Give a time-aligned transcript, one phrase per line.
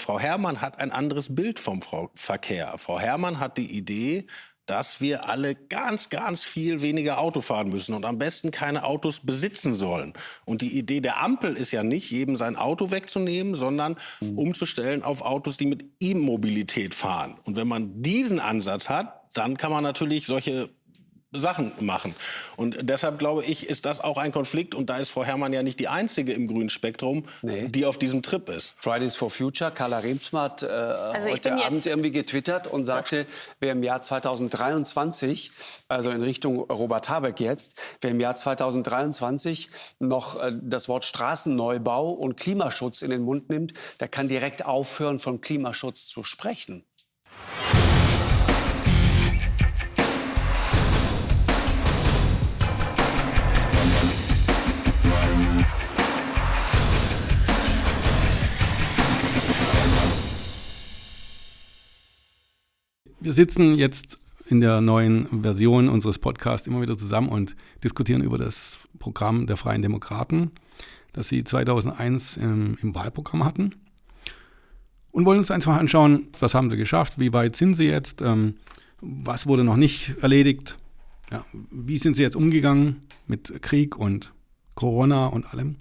[0.00, 1.80] Frau Herrmann hat ein anderes Bild vom
[2.14, 2.74] Verkehr.
[2.78, 4.26] Frau Herrmann hat die Idee,
[4.70, 9.20] dass wir alle ganz, ganz viel weniger Auto fahren müssen und am besten keine Autos
[9.20, 10.12] besitzen sollen.
[10.44, 15.22] Und die Idee der Ampel ist ja nicht, jedem sein Auto wegzunehmen, sondern umzustellen auf
[15.22, 17.36] Autos, die mit E-Mobilität fahren.
[17.44, 20.70] Und wenn man diesen Ansatz hat, dann kann man natürlich solche
[21.32, 22.14] Sachen machen.
[22.56, 24.74] Und deshalb glaube ich, ist das auch ein Konflikt.
[24.74, 27.68] Und da ist Frau Herrmann ja nicht die einzige im grünen Spektrum, nee.
[27.68, 28.74] die auf diesem Trip ist.
[28.78, 33.26] Fridays for Future, Carla Remsma hat äh, also heute Abend irgendwie getwittert und sagte,
[33.60, 35.52] wer im Jahr 2023,
[35.88, 42.10] also in Richtung Robert Habeck jetzt, wer im Jahr 2023 noch äh, das Wort Straßenneubau
[42.10, 46.84] und Klimaschutz in den Mund nimmt, der kann direkt aufhören, von Klimaschutz zu sprechen.
[63.20, 67.54] Wir sitzen jetzt in der neuen Version unseres Podcasts immer wieder zusammen und
[67.84, 70.50] diskutieren über das Programm der Freien Demokraten,
[71.12, 73.74] das sie 2001 im, im Wahlprogramm hatten.
[75.12, 78.54] Und wollen uns einfach anschauen, was haben sie geschafft, wie weit sind sie jetzt, ähm,
[79.00, 80.76] was wurde noch nicht erledigt,
[81.30, 84.32] ja, wie sind sie jetzt umgegangen mit Krieg und
[84.74, 85.76] Corona und allem.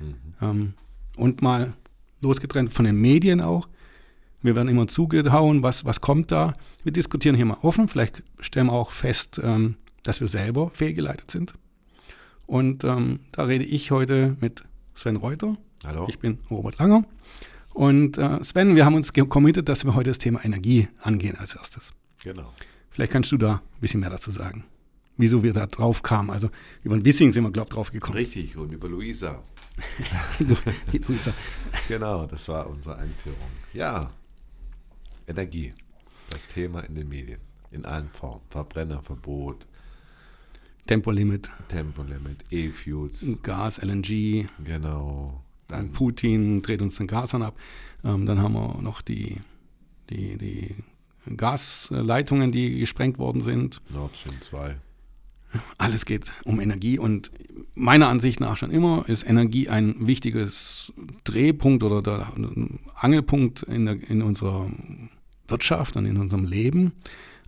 [0.00, 0.14] Mhm.
[0.40, 0.74] Ähm,
[1.16, 1.74] und mal
[2.20, 3.68] losgetrennt von den Medien auch,
[4.44, 6.52] wir werden immer zugehauen, was, was kommt da.
[6.82, 7.88] Wir diskutieren hier mal offen.
[7.88, 11.54] Vielleicht stellen wir auch fest, ähm, dass wir selber fehlgeleitet sind.
[12.46, 14.62] Und ähm, da rede ich heute mit
[14.94, 15.56] Sven Reuter.
[15.82, 16.04] Hallo.
[16.10, 17.04] Ich bin Robert Langer.
[17.72, 21.54] Und äh, Sven, wir haben uns committed, dass wir heute das Thema Energie angehen als
[21.54, 21.94] erstes.
[22.22, 22.52] Genau.
[22.90, 24.64] Vielleicht kannst du da ein bisschen mehr dazu sagen,
[25.16, 26.28] wieso wir da drauf kamen.
[26.28, 26.50] Also
[26.82, 28.18] über den Wissing sind wir, glaube ich, drauf gekommen.
[28.18, 29.42] Richtig, und über Luisa.
[31.08, 31.32] Luisa.
[31.88, 33.48] Genau, das war unsere Einführung.
[33.72, 34.10] Ja,
[35.26, 35.74] Energie.
[36.30, 37.40] Das Thema in den Medien.
[37.70, 38.42] In allen Formen.
[38.50, 39.66] Verbrennerverbot.
[40.86, 41.50] Tempolimit.
[41.68, 43.40] Tempolimit, E-Fuels.
[43.42, 44.44] Gas, LNG.
[44.62, 45.42] Genau.
[45.66, 47.58] Dann Putin dreht uns den Gas ab.
[48.04, 49.40] Ähm, dann haben wir noch die,
[50.10, 50.76] die, die
[51.36, 53.80] Gasleitungen, die gesprengt worden sind.
[53.88, 54.76] Nord Stream 2.
[55.78, 57.30] Alles geht um Energie und
[57.74, 60.92] meiner Ansicht nach schon immer ist Energie ein wichtiges
[61.24, 62.28] Drehpunkt oder der
[62.94, 64.68] Angelpunkt in, der, in unserer
[65.48, 66.92] Wirtschaft und in unserem Leben.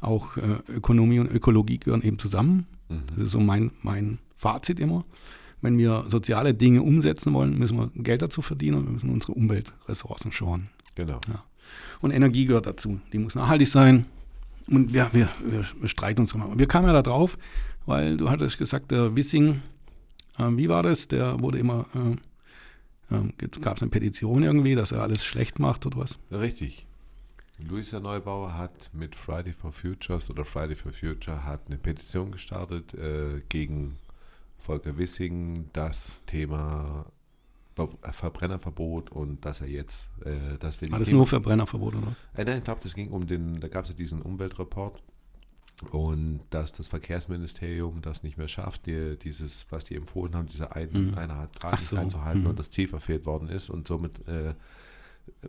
[0.01, 2.67] Auch äh, Ökonomie und Ökologie gehören eben zusammen.
[2.89, 3.03] Mhm.
[3.15, 5.05] Das ist so mein, mein Fazit immer.
[5.63, 9.33] Wenn wir soziale Dinge umsetzen wollen, müssen wir Geld dazu verdienen und wir müssen unsere
[9.33, 10.69] Umweltressourcen schonen.
[10.95, 11.21] Genau.
[11.29, 11.45] Ja.
[12.01, 13.01] Und Energie gehört dazu.
[13.13, 14.07] Die muss nachhaltig sein.
[14.69, 16.59] Und wir, wir, wir, streiten uns immer.
[16.59, 17.39] Wir kamen ja da drauf,
[17.87, 19.63] weil du hattest gesagt, der Wissing,
[20.39, 21.09] äh, wie war das?
[21.09, 21.87] Der wurde immer,
[23.11, 26.19] äh, äh, gab es eine Petition irgendwie, dass er alles schlecht macht oder was?
[26.31, 26.87] Richtig.
[27.59, 32.93] Luisa Neubauer hat mit Friday for Futures oder Friday for Future hat eine Petition gestartet
[32.95, 33.97] äh, gegen
[34.59, 37.07] Volker Wissing, das Thema
[37.75, 42.17] Verbrennerverbot und dass er jetzt, äh, dass wir War das Themen, nur Verbrennerverbot oder was?
[42.35, 45.03] Äh, nein, ich glaube, das ging um den, da gab es ja diesen Umweltreport
[45.91, 50.75] und dass das Verkehrsministerium das nicht mehr schafft, die, dieses, was die empfohlen haben, diese
[50.75, 51.15] ein, mhm.
[51.19, 51.97] eineinhalb Grad so.
[51.97, 52.51] einzuhalten mhm.
[52.51, 54.55] und das Ziel verfehlt worden ist und somit äh,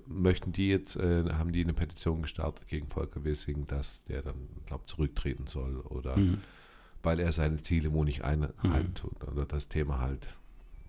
[0.06, 4.50] möchten die jetzt, äh, haben die eine Petition gestartet gegen Volker Wissing, dass der dann,
[4.66, 6.40] glaube zurücktreten soll oder mhm.
[7.04, 8.96] weil er seine Ziele wohl nicht einhalten mhm.
[8.96, 10.28] tut oder das Thema halt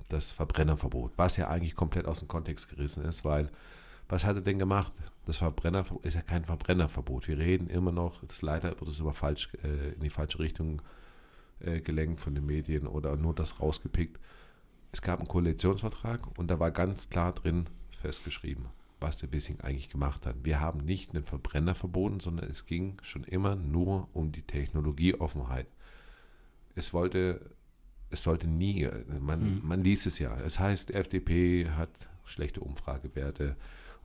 [0.09, 3.51] das Verbrennerverbot, was ja eigentlich komplett aus dem Kontext gerissen ist, weil
[4.09, 4.93] was hat er denn gemacht?
[5.27, 7.29] Das Verbrennerverbot ist ja kein Verbrennerverbot.
[7.29, 10.81] Wir reden immer noch, das leider wird es aber falsch äh, in die falsche Richtung
[11.61, 14.19] äh, gelenkt von den Medien oder nur das rausgepickt.
[14.93, 18.67] Es gab einen Koalitionsvertrag und da war ganz klar drin festgeschrieben,
[19.01, 20.37] was der Wissing eigentlich gemacht hat.
[20.43, 25.67] Wir haben nicht einen Verbrenner verboten, sondern es ging schon immer nur um die Technologieoffenheit.
[26.75, 27.51] Es wollte,
[28.09, 28.89] es sollte nie,
[29.21, 29.61] man, mhm.
[29.65, 30.39] man liest es ja.
[30.41, 31.91] Es heißt, FDP hat
[32.25, 33.57] schlechte Umfragewerte.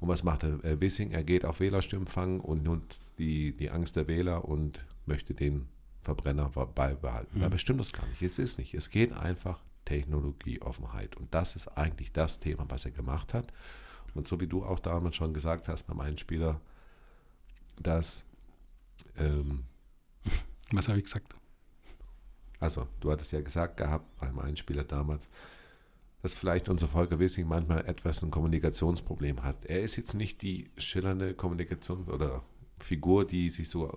[0.03, 1.11] Und was macht äh, Wissing?
[1.11, 5.69] Er geht auf Wählerstimmenfang und nutzt die, die Angst der Wähler und möchte den
[6.01, 7.37] Verbrenner beibehalten.
[7.37, 7.43] Mhm.
[7.43, 8.21] Dabei stimmt das gar nicht.
[8.21, 8.73] Es ist nicht.
[8.73, 11.15] Es geht einfach Technologieoffenheit.
[11.15, 13.53] Und das ist eigentlich das Thema, was er gemacht hat.
[14.13, 16.59] Und so wie du auch damals schon gesagt hast beim Einspieler,
[17.81, 18.25] dass.
[19.17, 19.63] Ähm,
[20.73, 21.33] Was habe ich gesagt?
[22.59, 25.29] Also, du hattest ja gesagt gehabt beim Einspieler damals,
[26.23, 29.65] dass vielleicht unser Volker Wissing manchmal etwas ein Kommunikationsproblem hat.
[29.65, 32.41] Er ist jetzt nicht die schillernde Kommunikation oder
[32.79, 33.87] Figur, die sich so.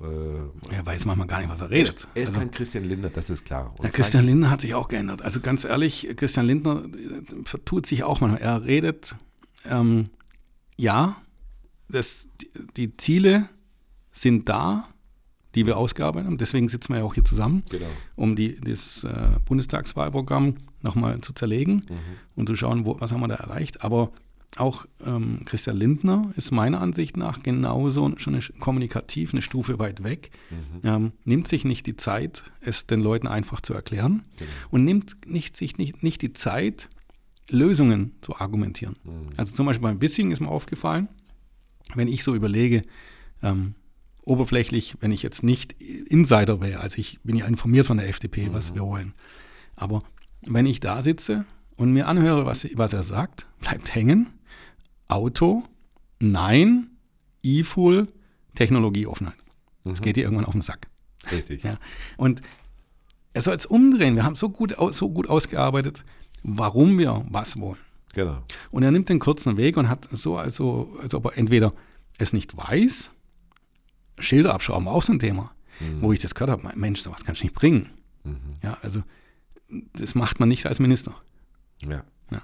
[0.71, 2.07] Äh, er weiß manchmal gar nicht, was er redet.
[2.15, 3.71] Er ist also, kein Christian Lindner, das ist klar.
[3.71, 5.23] Und der Christian Lindner hat sich auch geändert.
[5.23, 8.43] Also ganz ehrlich, Christian Lindner äh, vertut sich auch manchmal.
[8.43, 9.15] Er redet
[9.65, 10.05] ähm,
[10.77, 11.17] ja,
[11.89, 12.27] das,
[12.77, 13.49] die Ziele
[14.13, 14.89] sind da,
[15.57, 16.37] die wir ausgearbeitet haben.
[16.37, 17.87] Deswegen sitzen wir ja auch hier zusammen, genau.
[18.15, 21.97] um die, das äh, Bundestagswahlprogramm nochmal zu zerlegen mhm.
[22.37, 23.83] und zu schauen, wo, was haben wir da erreicht.
[23.83, 24.13] Aber
[24.57, 30.05] auch ähm, Christian Lindner ist meiner Ansicht nach genauso schon eine, kommunikativ eine Stufe weit
[30.05, 30.89] weg, mhm.
[30.89, 34.51] ähm, nimmt sich nicht die Zeit, es den Leuten einfach zu erklären genau.
[34.71, 36.89] und nimmt nicht, sich nicht, nicht die Zeit,
[37.49, 38.95] Lösungen zu argumentieren.
[39.05, 39.29] Mhm.
[39.37, 41.09] Also zum Beispiel beim Wissing ist mir aufgefallen,
[41.95, 42.83] wenn ich so überlege,
[43.43, 43.75] ähm,
[44.27, 48.49] oberflächlich, wenn ich jetzt nicht Insider wäre, also ich bin ja informiert von der FDP,
[48.49, 48.53] mhm.
[48.53, 49.15] was wir wollen,
[49.77, 50.03] aber
[50.43, 51.47] wenn ich da sitze
[51.77, 54.29] und mir anhöre, was, was er sagt, bleibt hängen,
[55.09, 55.65] Auto,
[56.21, 56.91] nein,
[57.43, 58.09] E-Fuel,
[58.55, 59.37] Technologieoffenheit.
[59.85, 59.91] Mhm.
[59.91, 60.89] Das geht dir irgendwann auf den Sack.
[61.31, 61.63] Richtig.
[61.63, 61.79] Ja.
[62.17, 62.43] Und
[63.33, 64.17] er soll es umdrehen.
[64.17, 66.05] Wir haben so gut, so gut ausgearbeitet,
[66.43, 67.79] warum wir was wollen.
[68.15, 68.39] Genau.
[68.71, 71.73] Und er nimmt den kurzen Weg und hat so, also, als ob er entweder
[72.19, 73.11] es nicht weiß,
[74.19, 76.03] Schilder abschrauben, auch so ein Thema, mhm.
[76.03, 77.91] wo ich das gehört habe, Mensch, sowas kannst du nicht bringen.
[78.25, 78.57] Mhm.
[78.63, 79.03] Ja, also
[79.95, 81.15] das macht man nicht als Minister.
[81.81, 82.05] Ja.
[82.31, 82.43] ja.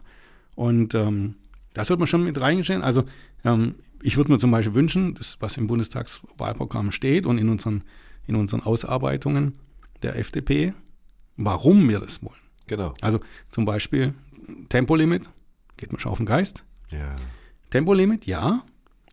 [0.55, 1.37] Und ähm,
[1.75, 2.83] das sollte man schon mit reingestehen.
[2.83, 3.05] Also
[3.45, 7.83] ähm, ich würde mir zum Beispiel wünschen, das, was im Bundestagswahlprogramm steht und in unseren,
[8.27, 9.55] in unseren Ausarbeitungen
[10.03, 10.75] der FDP,
[11.37, 12.35] warum wir das wollen.
[12.67, 12.93] Genau.
[13.01, 13.21] Also
[13.51, 14.15] zum Beispiel
[14.69, 15.29] Tempolimit,
[15.77, 16.65] geht mir schon auf den Geist.
[16.91, 17.17] Ja.
[17.71, 18.65] Tempolimit, ja,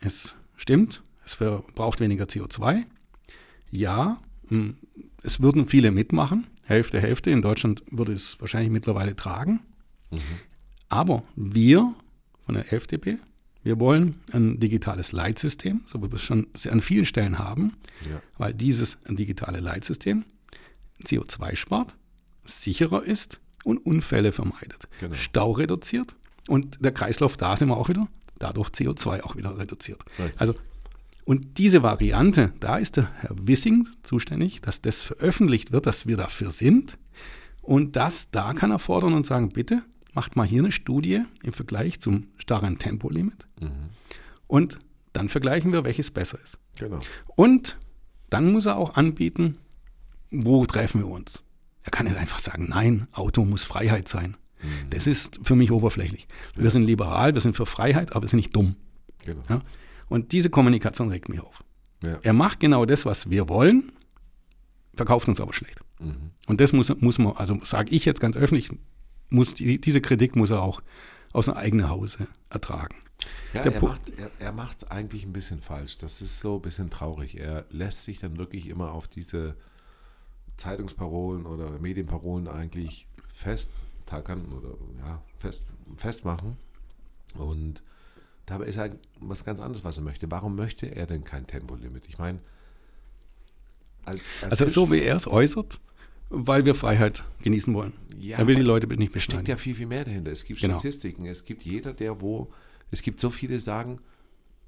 [0.02, 2.84] es stimmt, es verbraucht weniger CO2.
[3.70, 4.78] Ja, hm,
[5.22, 7.30] es würden viele mitmachen, Hälfte, Hälfte.
[7.30, 9.60] In Deutschland würde es wahrscheinlich mittlerweile tragen.
[10.12, 10.20] Mhm.
[10.88, 11.94] Aber wir
[12.46, 13.20] von der FDP.
[13.62, 17.74] Wir wollen ein digitales Leitsystem, so wie wir es schon an vielen Stellen haben,
[18.10, 18.22] ja.
[18.38, 20.26] weil dieses digitale Leitsystem
[21.04, 21.96] CO2 spart,
[22.46, 25.14] sicherer ist und Unfälle vermeidet, genau.
[25.14, 26.16] Stau reduziert
[26.48, 28.08] und der Kreislauf, da sind wir auch wieder,
[28.40, 30.00] dadurch CO2 auch wieder reduziert.
[30.18, 30.34] Right.
[30.38, 30.56] Also
[31.30, 36.18] und diese Variante, da ist der Herr Wissing zuständig, dass das veröffentlicht wird, dass wir
[36.18, 36.98] dafür sind.
[37.62, 39.84] Und das, da kann er fordern und sagen, bitte,
[40.14, 43.70] macht mal hier eine Studie im Vergleich zum starren Tempolimit mhm.
[44.48, 44.80] und
[45.14, 46.58] dann vergleichen wir, welches besser ist.
[46.80, 46.98] Genau.
[47.36, 47.78] Und
[48.32, 49.60] dann muss er auch anbieten,
[50.32, 51.44] wo treffen wir uns.
[51.84, 54.36] Er kann nicht einfach sagen, nein, Auto muss Freiheit sein.
[54.64, 54.90] Mhm.
[54.90, 56.26] Das ist für mich oberflächlich.
[56.56, 56.64] Ja.
[56.64, 58.78] Wir sind liberal, wir sind für Freiheit, aber wir sind nicht dumm.
[59.24, 59.44] Genau.
[59.48, 59.62] Ja?
[60.10, 61.64] Und diese Kommunikation regt mich auf.
[62.04, 62.20] Ja.
[62.22, 63.92] Er macht genau das, was wir wollen,
[64.96, 65.80] verkauft uns aber schlecht.
[66.00, 66.32] Mhm.
[66.48, 68.70] Und das muss, muss man, also sage ich jetzt ganz öffentlich,
[69.30, 70.82] muss die, diese Kritik muss er auch
[71.32, 72.96] aus einem eigenen Hause ertragen.
[73.54, 73.74] Ja, Der
[74.40, 75.98] er macht es eigentlich ein bisschen falsch.
[75.98, 77.38] Das ist so ein bisschen traurig.
[77.38, 79.56] Er lässt sich dann wirklich immer auf diese
[80.58, 85.66] Zeitungsparolen oder Medienparolen eigentlich festtackern oder ja, fest,
[85.98, 86.58] festmachen.
[87.36, 87.82] Und
[88.50, 90.30] dabei ist halt was ganz anderes, was er möchte.
[90.32, 92.04] Warum möchte er denn kein Tempolimit?
[92.08, 92.40] Ich meine,
[94.06, 95.80] als, als also so wie er es äußert,
[96.30, 97.94] weil wir Freiheit genießen wollen.
[98.20, 99.42] Ja, er will die Leute nicht beschneiden.
[99.42, 100.32] Es steckt ja viel, viel mehr dahinter.
[100.32, 100.80] Es gibt genau.
[100.80, 101.26] Statistiken.
[101.26, 102.52] Es gibt jeder, der wo,
[102.92, 104.00] es gibt so viele sagen,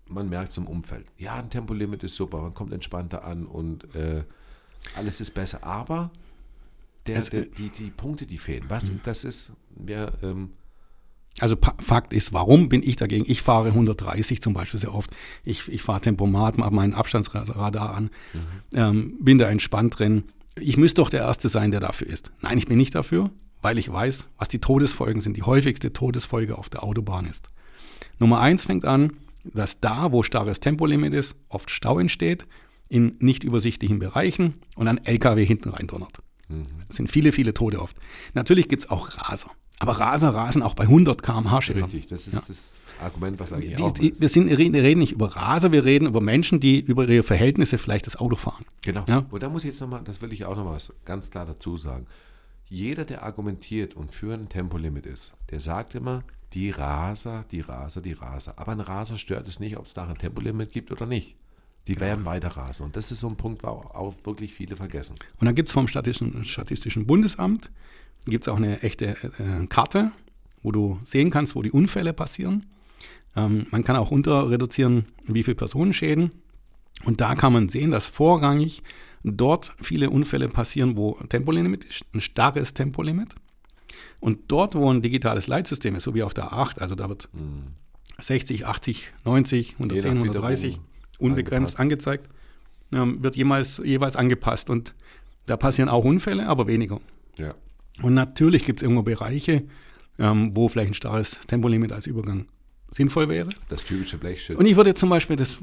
[0.07, 1.05] man merkt es im Umfeld.
[1.17, 4.23] Ja, ein Tempolimit ist super, man kommt entspannter an und äh,
[4.95, 5.63] alles ist besser.
[5.63, 6.11] Aber
[7.07, 8.99] der, der, die, die Punkte, die fehlen, was, mhm.
[9.03, 9.53] das ist,
[9.87, 10.51] ja, ähm,
[11.41, 13.25] also Fakt ist, warum bin ich dagegen?
[13.27, 15.11] Ich fahre 130 zum Beispiel sehr oft.
[15.43, 18.39] Ich, ich fahre Tempomat, mache meinen Abstandsradar an, mhm.
[18.73, 20.23] ähm, bin da entspannt drin
[20.59, 22.31] ich müsste doch der Erste sein, der dafür ist.
[22.41, 23.31] Nein, ich bin nicht dafür,
[23.61, 25.37] weil ich weiß, was die Todesfolgen sind.
[25.37, 27.49] Die häufigste Todesfolge auf der Autobahn ist.
[28.19, 32.45] Nummer eins fängt an, dass da, wo starres Tempolimit ist, oft Stau entsteht,
[32.89, 36.19] in nicht übersichtlichen Bereichen und ein LKW hinten reindonnert.
[36.49, 36.63] Mhm.
[36.87, 37.97] Das sind viele, viele Tote oft.
[38.33, 39.51] Natürlich gibt es auch Raser.
[39.81, 42.43] Aber Raser rasen auch bei 100 km/h Richtig, das ist ja.
[42.47, 46.05] das Argument, was eigentlich die, auch die, Wir sind, reden nicht über Raser, wir reden
[46.05, 48.63] über Menschen, die über ihre Verhältnisse vielleicht das Auto fahren.
[48.83, 49.03] Genau.
[49.07, 49.25] Ja?
[49.31, 52.05] Und da muss ich jetzt nochmal, das will ich auch nochmal ganz klar dazu sagen.
[52.69, 56.23] Jeder, der argumentiert und für ein Tempolimit ist, der sagt immer,
[56.53, 58.53] die Raser, die Raser, die Raser.
[58.57, 61.37] Aber ein Raser stört es nicht, ob es da ein Tempolimit gibt oder nicht.
[61.87, 62.05] Die genau.
[62.05, 62.85] werden weiter rasen.
[62.85, 65.15] Und das ist so ein Punkt, wo auch wirklich viele vergessen.
[65.39, 67.71] Und dann gibt es vom Statistischen, Statistischen Bundesamt
[68.25, 70.11] gibt es auch eine echte äh, Karte,
[70.61, 72.65] wo du sehen kannst, wo die Unfälle passieren.
[73.35, 76.31] Ähm, man kann auch unterreduzieren, wie viele Personenschäden.
[77.03, 78.83] Und da kann man sehen, dass vorrangig
[79.23, 83.35] dort viele Unfälle passieren, wo Tempolimit ist, ein starres Tempolimit.
[84.19, 87.29] Und dort, wo ein digitales Leitsystem ist, so wie auf der 8, also da wird
[87.33, 87.73] mhm.
[88.19, 90.79] 60, 80, 90, 110, 130
[91.17, 91.79] unbegrenzt angepasst.
[91.79, 92.29] angezeigt,
[92.93, 94.69] ähm, wird jemals, jeweils angepasst.
[94.69, 94.93] Und
[95.47, 96.99] da passieren auch Unfälle, aber weniger.
[97.37, 97.55] Ja.
[98.01, 99.63] Und natürlich gibt es irgendwo Bereiche,
[100.19, 102.45] ähm, wo vielleicht ein starres Tempolimit als Übergang
[102.89, 103.49] sinnvoll wäre.
[103.69, 104.59] Das typische Blechschild.
[104.59, 105.59] Und ich würde zum Beispiel, das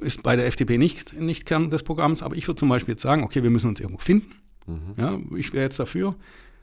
[0.00, 3.02] ist bei der FDP nicht, nicht Kern des Programms, aber ich würde zum Beispiel jetzt
[3.02, 4.32] sagen, okay, wir müssen uns irgendwo finden.
[4.66, 4.94] Mhm.
[4.96, 6.14] Ja, ich wäre jetzt dafür,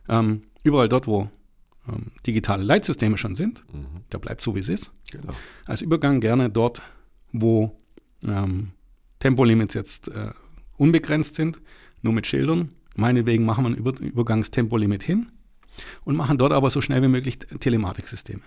[0.08, 1.30] ähm, überall dort, wo
[1.88, 4.02] ähm, digitale Leitsysteme schon sind, mhm.
[4.10, 4.92] da bleibt so, wie es ist.
[5.12, 5.34] Genau.
[5.66, 6.82] Als Übergang gerne dort,
[7.32, 7.76] wo
[8.24, 8.72] ähm,
[9.20, 10.32] Tempolimits jetzt äh,
[10.78, 11.62] unbegrenzt sind,
[12.02, 12.70] nur mit Schildern.
[12.96, 15.28] Meinetwegen machen wir ein Über Übergangstempolimit hin
[16.04, 18.42] und machen dort aber so schnell wie möglich Telematiksysteme.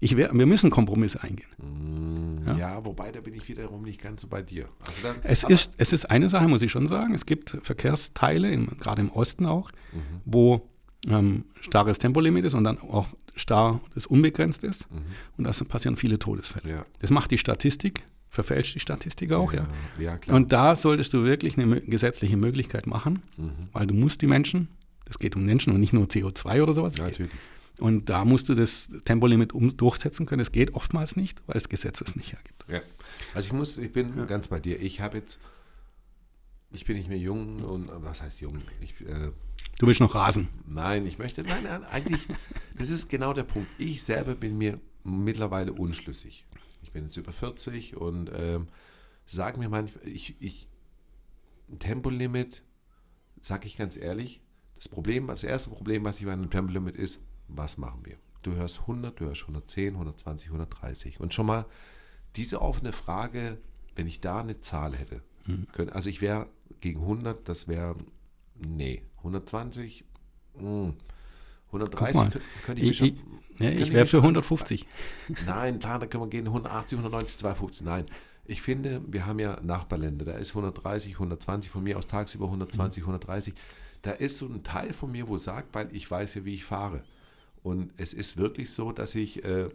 [0.00, 1.48] Ich wär, wir müssen Kompromisse eingehen.
[1.58, 2.56] Mm, ja.
[2.58, 2.84] ja.
[2.84, 4.68] wobei da bin ich wiederum nicht ganz so bei dir.
[4.86, 7.14] Also dann, es, ist, es ist eine Sache, muss ich schon sagen.
[7.14, 10.20] Es gibt Verkehrsteile, gerade im Osten auch, mhm.
[10.24, 10.68] wo
[11.06, 14.90] ähm, starres Tempolimit ist und dann auch starr das unbegrenzt ist.
[14.90, 15.04] Mhm.
[15.38, 16.70] Und da passieren viele Todesfälle.
[16.70, 16.86] Ja.
[17.00, 18.04] Das macht die Statistik,
[18.34, 19.66] verfälscht die Statistik auch, ja.
[19.98, 20.18] ja.
[20.26, 23.68] ja und da solltest du wirklich eine gesetzliche Möglichkeit machen, mhm.
[23.72, 24.68] weil du musst die Menschen,
[25.04, 26.96] das geht um Menschen und nicht nur CO2 oder sowas.
[26.96, 27.30] Ja, natürlich.
[27.78, 30.40] Und da musst du das Tempolimit um, durchsetzen können.
[30.40, 32.64] Es geht oftmals nicht, weil das Gesetz es nicht hergibt.
[32.68, 32.80] Ja.
[33.34, 34.24] Also ich muss, ich bin ja.
[34.24, 34.80] ganz bei dir.
[34.80, 35.40] Ich habe jetzt,
[36.72, 38.62] ich bin nicht mehr jung und was heißt jung?
[38.80, 39.30] Ich, äh,
[39.78, 40.48] du willst noch rasen?
[40.66, 42.26] Nein, ich möchte, nein, nein eigentlich,
[42.78, 43.68] das ist genau der Punkt.
[43.78, 46.46] Ich selber bin mir mittlerweile unschlüssig.
[46.94, 48.68] Bin jetzt über 40 und ähm,
[49.26, 50.68] sage mir manchmal, ich, ich,
[51.78, 52.62] Tempolimit,
[53.40, 54.40] sage ich ganz ehrlich,
[54.76, 58.16] das Problem, das erste Problem, was ich bei einem Tempolimit ist, was machen wir?
[58.42, 61.20] Du hörst 100, du hörst 110, 120, 130.
[61.20, 61.66] Und schon mal
[62.36, 63.58] diese offene Frage,
[63.96, 65.66] wenn ich da eine Zahl hätte, mhm.
[65.72, 66.48] können, also ich wäre
[66.80, 67.96] gegen 100, das wäre,
[68.54, 70.04] nee, 120,
[70.60, 70.94] mh,
[71.74, 73.34] 130 könnte ich, ich schon.
[73.58, 74.86] Ja, ich wäre für 150.
[75.46, 77.86] Nein, klar, da können wir gehen 180, 190, 250.
[77.86, 78.06] Nein,
[78.46, 83.02] ich finde, wir haben ja Nachbarländer, da ist 130, 120, von mir aus tagsüber 120,
[83.02, 83.10] mhm.
[83.10, 83.54] 130.
[84.02, 86.64] Da ist so ein Teil von mir, wo sagt, weil ich weiß ja, wie ich
[86.64, 87.02] fahre.
[87.62, 89.70] Und es ist wirklich so, dass ich, äh,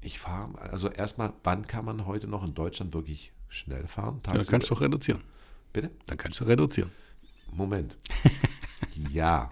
[0.00, 4.20] ich fahre, also erstmal, wann kann man heute noch in Deutschland wirklich schnell fahren?
[4.26, 5.22] Ja, dann kannst du doch reduzieren.
[5.72, 5.90] Bitte?
[6.06, 6.90] Dann kannst du reduzieren.
[7.52, 7.96] Moment.
[9.12, 9.48] ja.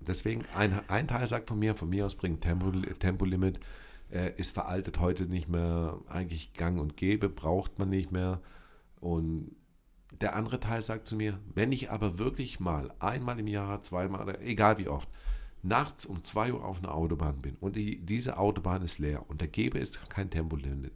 [0.00, 3.60] Deswegen, ein, ein Teil sagt von mir, von mir aus bringt Tempo, Tempolimit,
[4.10, 8.40] äh, ist veraltet heute nicht mehr eigentlich gang und gäbe, braucht man nicht mehr.
[9.00, 9.54] Und
[10.20, 14.38] der andere Teil sagt zu mir, wenn ich aber wirklich mal einmal im Jahr, zweimal,
[14.42, 15.08] egal wie oft,
[15.62, 19.42] nachts um 2 Uhr auf einer Autobahn bin und die, diese Autobahn ist leer und
[19.42, 20.92] da gäbe es kein Tempolimit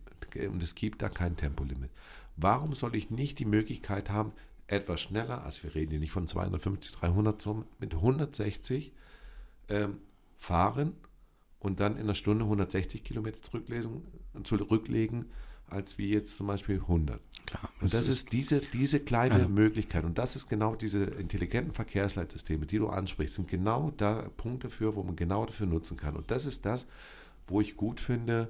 [0.51, 1.91] und es gibt da kein Tempolimit,
[2.37, 4.33] warum soll ich nicht die Möglichkeit haben,
[4.67, 8.93] etwas schneller, also wir reden hier nicht von 250, 300, sondern mit 160
[9.69, 9.99] ähm,
[10.37, 10.95] fahren
[11.61, 14.03] und dann in einer Stunde 160 Kilometer zurücklesen,
[14.45, 15.27] zurücklegen
[15.67, 17.21] als wie jetzt zum Beispiel 100.
[17.47, 21.73] Klar, und das ist, diese, diese kleine also, Möglichkeit und das ist genau diese intelligenten
[21.73, 26.17] Verkehrsleitsysteme, die du ansprichst, sind genau da Punkte für, wo man genau dafür nutzen kann.
[26.17, 26.87] Und das ist das,
[27.47, 28.49] wo ich gut finde,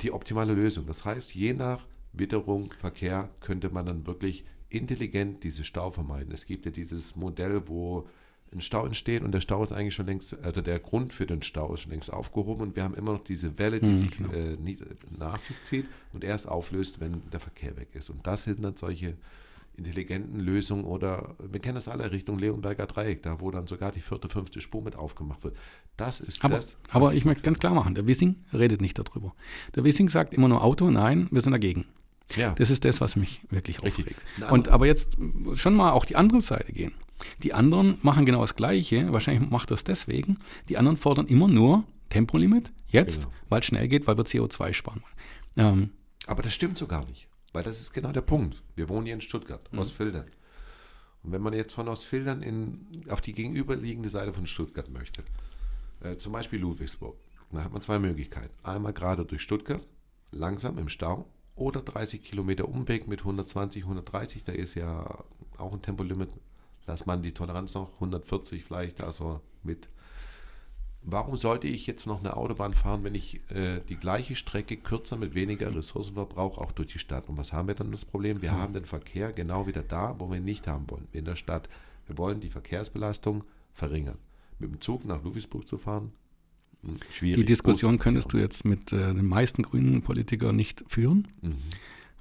[0.00, 0.86] die optimale Lösung.
[0.86, 6.32] Das heißt, je nach Witterung, Verkehr könnte man dann wirklich intelligent diese Stau vermeiden.
[6.32, 8.08] Es gibt ja dieses Modell, wo
[8.52, 11.42] ein Stau entsteht und der Stau ist eigentlich schon längst, also der Grund für den
[11.42, 14.16] Stau ist schon längst aufgehoben und wir haben immer noch diese Welle, die mhm, sich
[14.16, 14.32] genau.
[14.32, 14.78] äh, nie,
[15.16, 18.10] nach sich zieht und erst auflöst, wenn der Verkehr weg ist.
[18.10, 19.16] Und das sind dann solche
[19.76, 24.00] intelligenten Lösungen oder wir kennen das alle Richtung Leonberger Dreieck, da wo dann sogar die
[24.00, 25.56] vierte, fünfte Spur mit aufgemacht wird.
[25.96, 26.76] Das ist aber, das.
[26.90, 29.34] Aber ich möchte ganz klar machen, der Wissing redet nicht darüber.
[29.76, 31.86] Der Wissing sagt immer nur Auto, nein, wir sind dagegen.
[32.36, 32.54] Ja.
[32.54, 34.20] Das ist das, was mich wirklich aufregt.
[34.50, 35.16] Und aber jetzt
[35.54, 36.94] schon mal auch die andere Seite gehen.
[37.42, 39.12] Die anderen machen genau das Gleiche.
[39.12, 40.38] Wahrscheinlich macht das deswegen.
[40.68, 43.32] Die anderen fordern immer nur Tempolimit jetzt, genau.
[43.48, 45.02] weil es schnell geht, weil wir CO2 sparen
[45.56, 45.90] Ähm,
[46.26, 47.28] aber das stimmt so gar nicht.
[47.52, 48.62] Weil das ist genau der Punkt.
[48.76, 49.80] Wir wohnen hier in Stuttgart, mhm.
[49.80, 50.26] Ostfildern.
[51.22, 55.24] Und wenn man jetzt von Ostfildern in, auf die gegenüberliegende Seite von Stuttgart möchte,
[56.00, 57.16] äh, zum Beispiel Ludwigsburg,
[57.50, 58.54] dann hat man zwei Möglichkeiten.
[58.62, 59.86] Einmal gerade durch Stuttgart,
[60.30, 61.28] langsam im Stau,
[61.60, 64.44] oder 30 Kilometer Umweg mit 120, 130.
[64.44, 65.24] Da ist ja
[65.58, 66.30] auch ein Tempolimit
[66.90, 69.88] dass man die Toleranz noch 140 vielleicht, also mit.
[71.02, 75.16] Warum sollte ich jetzt noch eine Autobahn fahren, wenn ich äh, die gleiche Strecke kürzer
[75.16, 77.28] mit weniger Ressourcenverbrauch auch durch die Stadt?
[77.30, 78.42] Und was haben wir dann das Problem?
[78.42, 81.36] Wir haben den Verkehr genau wieder da, wo wir ihn nicht haben wollen, in der
[81.36, 81.70] Stadt.
[82.06, 84.18] Wir wollen die Verkehrsbelastung verringern.
[84.58, 86.12] Mit dem Zug nach Ludwigsburg zu fahren,
[87.10, 87.36] schwierig.
[87.36, 91.56] Die Diskussion könntest du jetzt mit äh, den meisten grünen Politikern nicht führen, mhm.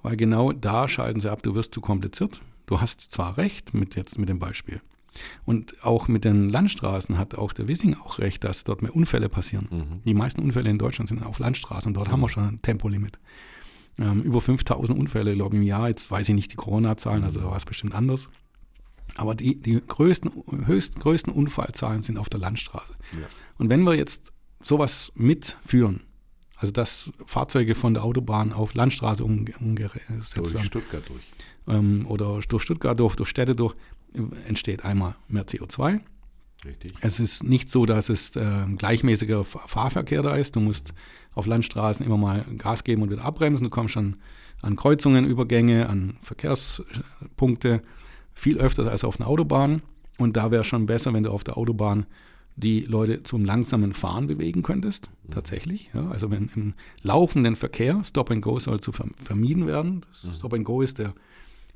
[0.01, 2.41] weil genau da scheiden sie ab, du wirst zu kompliziert.
[2.65, 4.81] Du hast zwar recht mit jetzt mit dem Beispiel.
[5.45, 9.29] Und auch mit den Landstraßen hat auch der Wissing auch recht, dass dort mehr Unfälle
[9.29, 9.67] passieren.
[9.71, 10.01] Mhm.
[10.05, 12.11] Die meisten Unfälle in Deutschland sind auf Landstraßen und dort mhm.
[12.13, 13.19] haben wir schon ein Tempolimit.
[13.97, 15.89] Ähm, über 5000 Unfälle, glaube ich, im Jahr.
[15.89, 18.29] Jetzt weiß ich nicht die Corona-Zahlen, also da war es bestimmt anders.
[19.15, 20.31] Aber die, die größten,
[20.65, 22.93] höchst, größten Unfallzahlen sind auf der Landstraße.
[23.19, 23.27] Ja.
[23.57, 26.03] Und wenn wir jetzt sowas mitführen,
[26.57, 30.51] Also dass Fahrzeuge von der Autobahn auf Landstraße umgesetzt werden.
[30.51, 31.23] Durch Stuttgart durch.
[31.67, 33.75] Ähm, oder durch Stuttgart durch, durch Städte durch,
[34.47, 36.01] entsteht einmal mehr CO2.
[36.65, 36.93] Richtig.
[36.99, 40.57] Es ist nicht so, dass es äh, gleichmäßiger Fahrverkehr da ist.
[40.57, 40.93] Du musst
[41.33, 43.63] auf Landstraßen immer mal Gas geben und wieder abbremsen.
[43.63, 44.17] Du kommst schon
[44.61, 47.81] an Kreuzungen, Übergänge, an Verkehrspunkte
[48.33, 49.81] viel öfter als auf einer Autobahn.
[50.17, 52.05] Und da wäre schon besser, wenn du auf der Autobahn
[52.59, 55.31] die Leute zum langsamen Fahren bewegen könntest, mhm.
[55.31, 55.89] tatsächlich.
[55.93, 60.01] Ja, also wenn im laufenden Verkehr Stop and Go soll zu vermieden werden.
[60.09, 60.33] Das mhm.
[60.33, 61.13] Stop and Go ist der,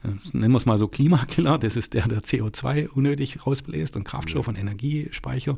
[0.04, 4.04] äh, nennen wir es mal so Klimakiller, das ist der, der CO2 unnötig rausbläst und
[4.04, 5.58] Kraftstoff und Energiespeicher.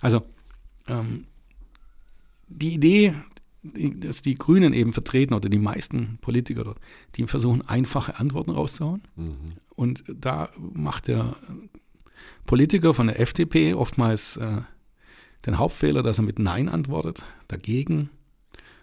[0.00, 0.22] Also
[0.86, 1.26] ähm,
[2.48, 3.14] die Idee,
[3.62, 6.80] dass die Grünen eben vertreten oder die meisten Politiker dort,
[7.16, 9.02] die versuchen einfache Antworten rauszuhauen.
[9.16, 9.34] Mhm.
[9.74, 11.36] Und da macht der
[12.46, 14.62] Politiker von der FDP oftmals äh,
[15.46, 18.10] den Hauptfehler, dass er mit Nein antwortet, dagegen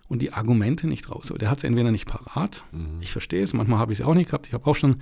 [0.08, 1.42] und die Argumente nicht rausholt.
[1.42, 3.00] Er hat es entweder nicht parat, mhm.
[3.02, 4.48] ich verstehe es, manchmal habe ich es auch nicht gehabt.
[4.48, 4.98] Ich habe auch schon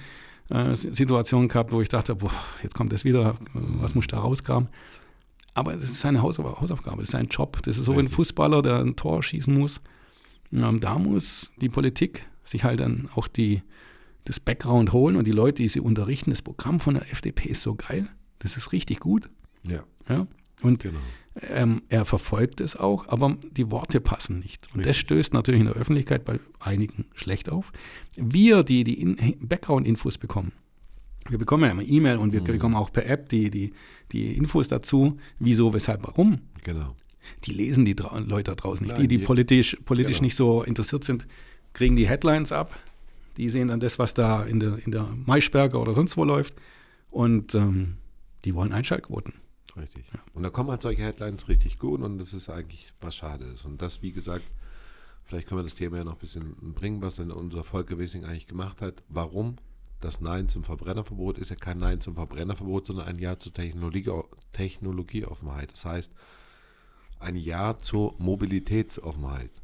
[0.49, 4.69] äh, Situationen gehabt, wo ich dachte, boah, jetzt kommt das wieder, was muss da rauskramen.
[5.53, 7.59] Aber es ist seine Hausaufgabe, das ist sein Job.
[7.63, 9.81] Das ist so wie ein Fußballer, der ein Tor schießen muss.
[10.51, 13.61] Ähm, da muss die Politik sich halt dann auch die,
[14.25, 16.31] das Background holen und die Leute, die sie unterrichten.
[16.31, 18.07] Das Programm von der FDP ist so geil.
[18.43, 19.29] Das ist richtig gut.
[19.63, 19.83] Ja.
[20.07, 20.27] ja?
[20.61, 20.99] Und genau.
[21.49, 24.67] ähm, er verfolgt es auch, aber die Worte passen nicht.
[24.67, 24.87] Und richtig.
[24.87, 27.71] das stößt natürlich in der Öffentlichkeit bei einigen schlecht auf.
[28.15, 30.51] Wir, die die Background-Infos bekommen,
[31.29, 32.45] wir bekommen ja immer E-Mail und wir mhm.
[32.45, 33.73] bekommen auch per App die, die,
[34.11, 36.39] die Infos dazu, wieso, weshalb, warum.
[36.63, 36.95] Genau.
[37.45, 38.97] Die lesen die Leute da draußen nicht.
[38.97, 40.25] Nein, die, die politisch, politisch genau.
[40.25, 41.27] nicht so interessiert sind,
[41.71, 42.77] kriegen die Headlines ab.
[43.37, 46.55] Die sehen dann das, was da in der, in der Maischberger oder sonst wo läuft.
[47.09, 47.95] Und ähm,
[48.45, 49.33] die wollen Einschaltquoten.
[49.75, 50.05] Richtig.
[50.13, 50.19] Ja.
[50.33, 53.65] Und da kommen halt solche Headlines richtig gut und das ist eigentlich was schade ist.
[53.65, 54.45] Und das, wie gesagt,
[55.23, 58.25] vielleicht können wir das Thema ja noch ein bisschen bringen, was denn unser Volker Wissing
[58.25, 59.03] eigentlich gemacht hat.
[59.07, 59.57] Warum
[59.99, 64.11] das Nein zum Verbrennerverbot ist ja kein Nein zum Verbrennerverbot, sondern ein Ja zur Technologie,
[64.51, 65.71] Technologieoffenheit.
[65.71, 66.11] Das heißt,
[67.19, 69.61] ein Ja zur Mobilitätsoffenheit.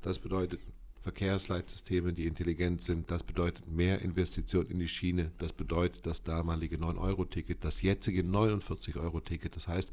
[0.00, 0.60] Das bedeutet
[1.02, 3.10] Verkehrsleitsysteme, die intelligent sind.
[3.10, 5.32] Das bedeutet mehr Investition in die Schiene.
[5.38, 9.56] Das bedeutet das damalige 9-Euro-Ticket, das jetzige 49-Euro-Ticket.
[9.56, 9.92] Das heißt,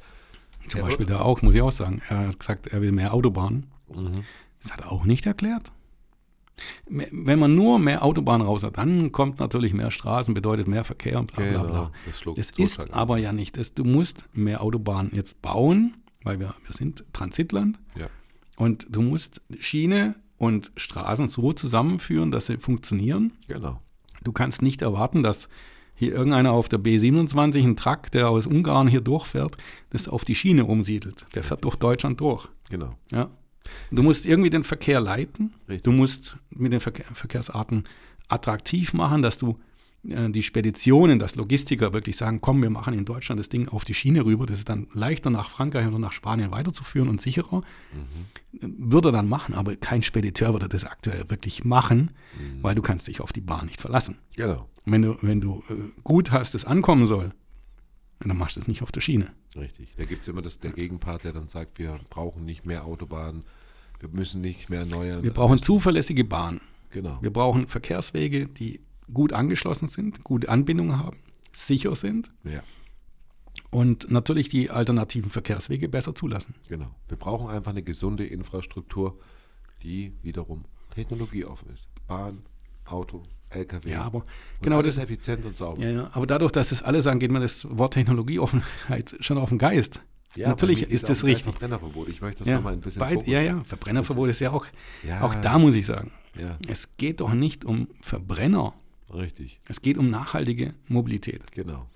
[0.68, 3.68] zum Beispiel da auch, muss ich auch sagen, er hat gesagt, er will mehr Autobahnen.
[3.94, 4.24] Mhm.
[4.62, 5.72] Das hat er auch nicht erklärt.
[6.86, 11.18] Wenn man nur mehr Autobahnen raus hat, dann kommt natürlich mehr Straßen, bedeutet mehr Verkehr
[11.18, 11.92] und bla bla bla.
[12.04, 13.58] Genau, das, das ist aber ja nicht.
[13.58, 17.80] Das, du musst mehr Autobahnen jetzt bauen, weil wir, wir sind Transitland.
[17.96, 18.08] Ja.
[18.58, 23.34] Und du musst Schiene und Straßen so zusammenführen, dass sie funktionieren.
[23.48, 23.80] Genau.
[24.24, 25.50] Du kannst nicht erwarten, dass
[25.94, 29.58] hier irgendeiner auf der B27 einen Truck, der aus Ungarn hier durchfährt,
[29.90, 31.26] das auf die Schiene umsiedelt.
[31.36, 32.48] Der fährt durch Deutschland durch.
[32.70, 32.96] Genau.
[33.12, 33.30] Ja.
[33.92, 35.54] Du musst irgendwie den Verkehr leiten.
[35.68, 35.84] Richtig.
[35.84, 37.84] Du musst mit den Verkehr, Verkehrsarten
[38.30, 39.60] attraktiv machen, dass du
[40.02, 43.94] die Speditionen, dass Logistiker wirklich sagen, komm, wir machen in Deutschland das Ding auf die
[43.94, 47.62] Schiene rüber, das ist dann leichter nach Frankreich oder nach Spanien weiterzuführen und sicherer.
[47.92, 48.92] Mhm.
[48.92, 52.64] Würde er dann machen, aber kein Spediteur würde das aktuell wirklich machen, mhm.
[52.64, 54.18] weil du kannst dich auf die Bahn nicht verlassen.
[54.38, 54.70] Genau.
[54.86, 57.34] Und wenn du, wenn du äh, gut hast, es ankommen soll,
[58.22, 59.34] dann machst du es nicht auf der Schiene.
[59.56, 59.90] Richtig.
[59.98, 63.44] Da gibt es immer das, der Gegenpart, der dann sagt, wir brauchen nicht mehr Autobahnen,
[64.00, 65.24] wir müssen nicht mehr neue.
[65.24, 66.62] Wir brauchen zuverlässige Bahnen.
[66.92, 67.20] Genau.
[67.22, 68.80] Wir brauchen Verkehrswege, die
[69.14, 71.18] gut angeschlossen sind, gute Anbindungen haben,
[71.52, 72.32] sicher sind.
[72.44, 72.62] Ja.
[73.72, 76.56] Und natürlich die alternativen Verkehrswege besser zulassen.
[76.68, 76.96] Genau.
[77.08, 79.20] Wir brauchen einfach eine gesunde Infrastruktur,
[79.84, 81.88] die wiederum technologieoffen ist.
[82.08, 82.44] Bahn,
[82.86, 83.90] Auto, LKW.
[83.90, 84.24] Ja, aber
[84.62, 85.82] genau das ist effizient und sauber.
[85.82, 89.50] Ja, ja, aber dadurch, dass das alle sagen, geht mir das Wort Technologieoffenheit schon auf
[89.50, 90.02] den Geist.
[90.36, 91.44] Ja, Natürlich ist das richtig.
[91.44, 92.08] Verbrennerverbot.
[92.08, 94.66] Ich möchte das ja, nochmal ein bisschen beid, Ja, ja, Verbrennerverbot ist, ist, ja auch,
[95.08, 96.12] ja, auch da muss ich sagen.
[96.40, 96.58] Ja.
[96.68, 98.74] Es geht doch nicht um Verbrenner.
[99.14, 99.60] Richtig.
[99.68, 101.52] Es geht um nachhaltige Mobilität.
[101.52, 101.88] Genau.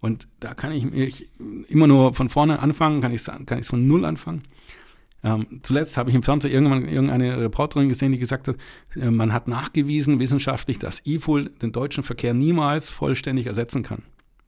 [0.00, 1.28] Und da kann ich, ich
[1.68, 4.42] immer nur von vorne anfangen, kann ich es kann von null anfangen.
[5.22, 8.56] Ähm, zuletzt habe ich im Fernsehen irgendwann irgendeine Reporterin gesehen, die gesagt hat,
[8.94, 14.02] äh, man hat nachgewiesen wissenschaftlich, dass E-Fuel den deutschen Verkehr niemals vollständig ersetzen kann,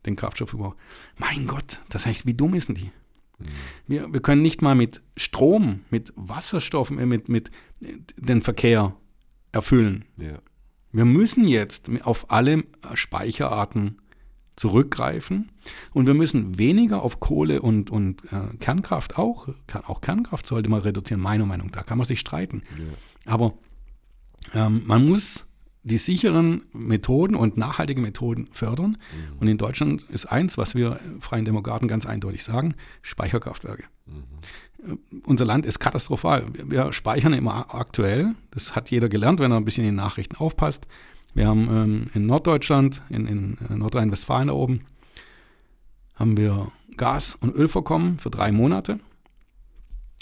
[0.04, 0.76] den Kraftstoffverbrauch.
[1.16, 2.90] Mein Gott, das heißt, wie dumm ist denn die?
[3.38, 3.44] Mhm.
[3.86, 7.50] Wir, wir können nicht mal mit Strom, mit Wasserstoff, äh, mit, mit
[7.80, 8.94] äh, den Verkehr
[9.52, 10.04] erfüllen.
[10.18, 10.40] Ja.
[10.96, 14.00] Wir müssen jetzt auf alle Speicherarten
[14.56, 15.52] zurückgreifen
[15.92, 20.70] und wir müssen weniger auf Kohle und, und äh, Kernkraft auch, kann, auch Kernkraft sollte
[20.70, 22.62] man reduzieren, meiner Meinung nach, da kann man sich streiten.
[22.78, 23.32] Ja.
[23.32, 23.58] Aber
[24.54, 25.44] ähm, man muss
[25.82, 28.92] die sicheren Methoden und nachhaltige Methoden fördern.
[28.92, 29.38] Mhm.
[29.38, 33.84] Und in Deutschland ist eins, was wir Freien Demokraten ganz eindeutig sagen, Speicherkraftwerke.
[34.06, 34.24] Mhm.
[35.24, 36.46] Unser Land ist katastrophal.
[36.52, 38.34] Wir speichern immer aktuell.
[38.50, 40.86] Das hat jeder gelernt, wenn er ein bisschen in den Nachrichten aufpasst.
[41.34, 44.80] Wir haben ähm, in Norddeutschland, in, in Nordrhein-Westfalen da oben,
[46.14, 49.00] haben wir Gas- und Ölvorkommen für drei Monate.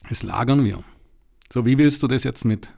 [0.09, 0.83] Das lagern wir.
[1.53, 2.73] So, wie willst du das jetzt mit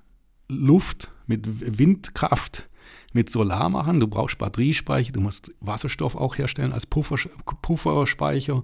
[0.48, 2.68] Luft, mit Windkraft,
[3.14, 4.00] mit Solar machen?
[4.00, 7.16] Du brauchst Batteriespeicher, du musst Wasserstoff auch herstellen als Puffer,
[7.62, 8.62] Pufferspeicher.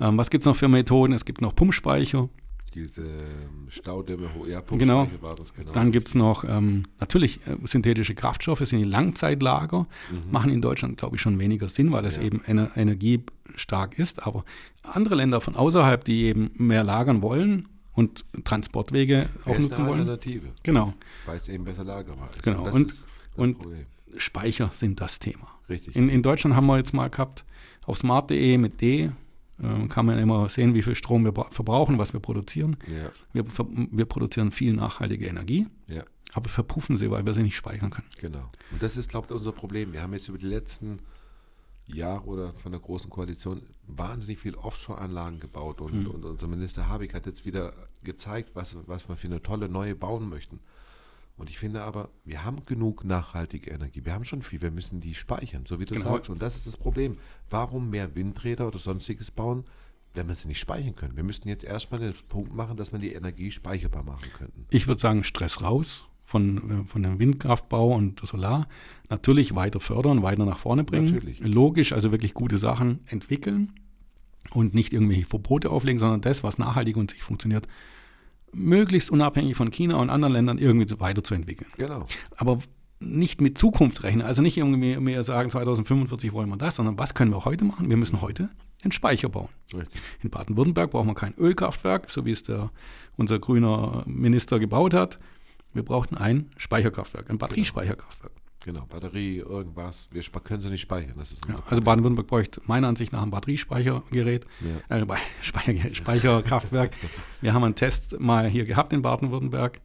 [0.00, 1.12] Ähm, was gibt es noch für Methoden?
[1.12, 2.28] Es gibt noch Pumpspeicher.
[2.74, 5.08] Diese ähm, Staudämme, ja, genau.
[5.20, 5.70] war das genau.
[5.70, 10.32] Dann gibt es noch ähm, natürlich äh, synthetische Kraftstoffe, sind die Langzeitlager, mhm.
[10.32, 12.22] machen in Deutschland, glaube ich, schon weniger Sinn, weil es ja.
[12.22, 14.26] eben ener energiestark ist.
[14.26, 14.44] Aber
[14.82, 20.00] andere Länder von außerhalb, die eben mehr lagern wollen und Transportwege auch nutzen wollen.
[20.00, 20.48] Alternative.
[20.64, 20.94] Genau.
[21.26, 22.42] Weil es eben besser lagerbar ist.
[22.42, 22.64] Genau.
[22.64, 23.06] Und,
[23.36, 25.48] und, und Speicher sind das Thema.
[25.68, 25.94] Richtig.
[25.94, 27.44] In, in Deutschland haben wir jetzt mal gehabt,
[27.86, 29.12] auf smart.de mit D
[29.62, 32.76] äh, kann man immer sehen, wie viel Strom wir verbrauchen, was wir produzieren.
[32.86, 33.10] Ja.
[33.32, 33.44] Wir,
[33.90, 36.02] wir, produzieren viel nachhaltige Energie, ja.
[36.32, 38.08] aber verpuffen sie, weil wir sie nicht speichern können.
[38.18, 38.50] Genau.
[38.72, 39.92] Und das ist, glaube ich, unser Problem.
[39.92, 40.98] Wir haben jetzt über die letzten
[41.86, 46.10] Jahre oder von der Großen Koalition wahnsinnig viel Offshore-Anlagen gebaut und, mhm.
[46.10, 49.94] und unser Minister Habeck hat jetzt wieder gezeigt, was, was wir für eine tolle neue
[49.94, 50.60] bauen möchten.
[51.36, 54.04] Und ich finde aber, wir haben genug nachhaltige Energie.
[54.04, 54.60] Wir haben schon viel.
[54.62, 56.12] Wir müssen die speichern, so wie du genau.
[56.12, 56.30] sagst.
[56.30, 57.18] Und das ist das Problem.
[57.50, 59.64] Warum mehr Windräder oder sonstiges bauen,
[60.14, 61.16] wenn wir sie nicht speichern können?
[61.16, 64.66] Wir müssten jetzt erstmal den Punkt machen, dass wir die Energie speicherbar machen könnten.
[64.70, 68.68] Ich würde sagen, Stress raus von, äh, von dem Windkraftbau und Solar.
[69.10, 71.12] Natürlich weiter fördern, weiter nach vorne bringen.
[71.12, 71.40] Natürlich.
[71.40, 73.72] Logisch, also wirklich gute Sachen entwickeln
[74.50, 77.66] und nicht irgendwelche Verbote auflegen, sondern das, was nachhaltig und sich funktioniert,
[78.54, 81.70] möglichst unabhängig von China und anderen Ländern irgendwie weiterzuentwickeln.
[81.76, 82.06] Genau.
[82.36, 82.58] Aber
[83.00, 84.26] nicht mit Zukunft rechnen.
[84.26, 87.90] Also nicht irgendwie mehr sagen, 2045 wollen wir das, sondern was können wir heute machen?
[87.90, 88.50] Wir müssen heute
[88.82, 89.48] einen Speicher bauen.
[89.72, 90.00] Richtig.
[90.22, 92.70] In Baden-Württemberg brauchen wir kein Ölkraftwerk, so wie es der,
[93.16, 95.18] unser grüner Minister gebaut hat.
[95.72, 98.32] Wir brauchten ein Speicherkraftwerk, ein Batteriespeicherkraftwerk.
[98.64, 100.08] Genau, Batterie, irgendwas.
[100.10, 101.16] Wir können sie nicht speichern.
[101.18, 104.46] Ja, also Baden-Württemberg bräuchte meiner Ansicht nach ein Batteriespeichergerät,
[104.88, 104.96] ja.
[104.96, 105.04] äh,
[105.42, 106.92] Speicher, Speicherkraftwerk.
[107.42, 109.82] Wir haben einen Test mal hier gehabt in Baden-Württemberg.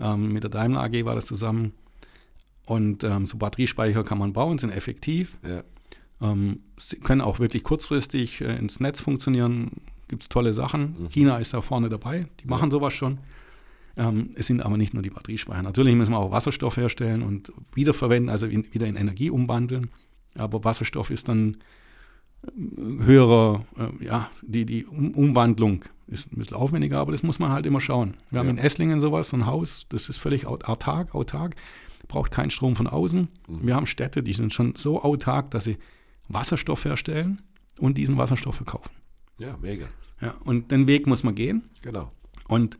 [0.00, 1.72] Ähm, mit der Daimler AG war das zusammen.
[2.64, 5.36] Und ähm, so Batteriespeicher kann man bauen, sind effektiv.
[5.46, 5.62] Ja.
[6.20, 9.70] Ähm, sie können auch wirklich kurzfristig äh, ins Netz funktionieren.
[10.08, 10.96] Gibt es tolle Sachen.
[10.98, 11.08] Mhm.
[11.10, 12.26] China ist da vorne dabei.
[12.42, 13.18] Die machen sowas schon.
[14.00, 15.62] Ähm, es sind aber nicht nur die Batteriespeicher.
[15.62, 19.90] Natürlich müssen wir auch Wasserstoff herstellen und wiederverwenden, also in, wieder in Energie umwandeln.
[20.34, 21.58] Aber Wasserstoff ist dann
[22.46, 27.38] äh, höherer, äh, ja, die, die um Umwandlung ist ein bisschen aufwendiger, aber das muss
[27.38, 28.16] man halt immer schauen.
[28.30, 28.40] Wir ja.
[28.40, 31.56] haben in Esslingen sowas, so ein Haus, das ist völlig autark, autark,
[32.08, 33.28] braucht keinen Strom von außen.
[33.48, 33.66] Mhm.
[33.66, 35.76] Wir haben Städte, die sind schon so autark, dass sie
[36.28, 37.42] Wasserstoff herstellen
[37.78, 38.90] und diesen Wasserstoff verkaufen.
[39.38, 39.86] Ja, mega.
[40.22, 41.68] Ja, und den Weg muss man gehen.
[41.82, 42.10] Genau.
[42.48, 42.78] Und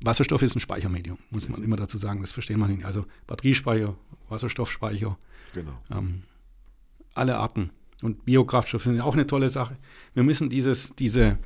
[0.00, 2.20] Wasserstoff ist ein Speichermedium, muss man immer dazu sagen.
[2.20, 2.84] Das versteht man nicht.
[2.84, 3.94] Also Batteriespeicher,
[4.28, 5.18] Wasserstoffspeicher,
[5.52, 5.78] genau.
[5.90, 6.22] ähm,
[7.14, 7.70] alle Arten.
[8.02, 9.76] Und Biokraftstoffe sind auch eine tolle Sache.
[10.14, 11.38] Wir müssen dieses, diese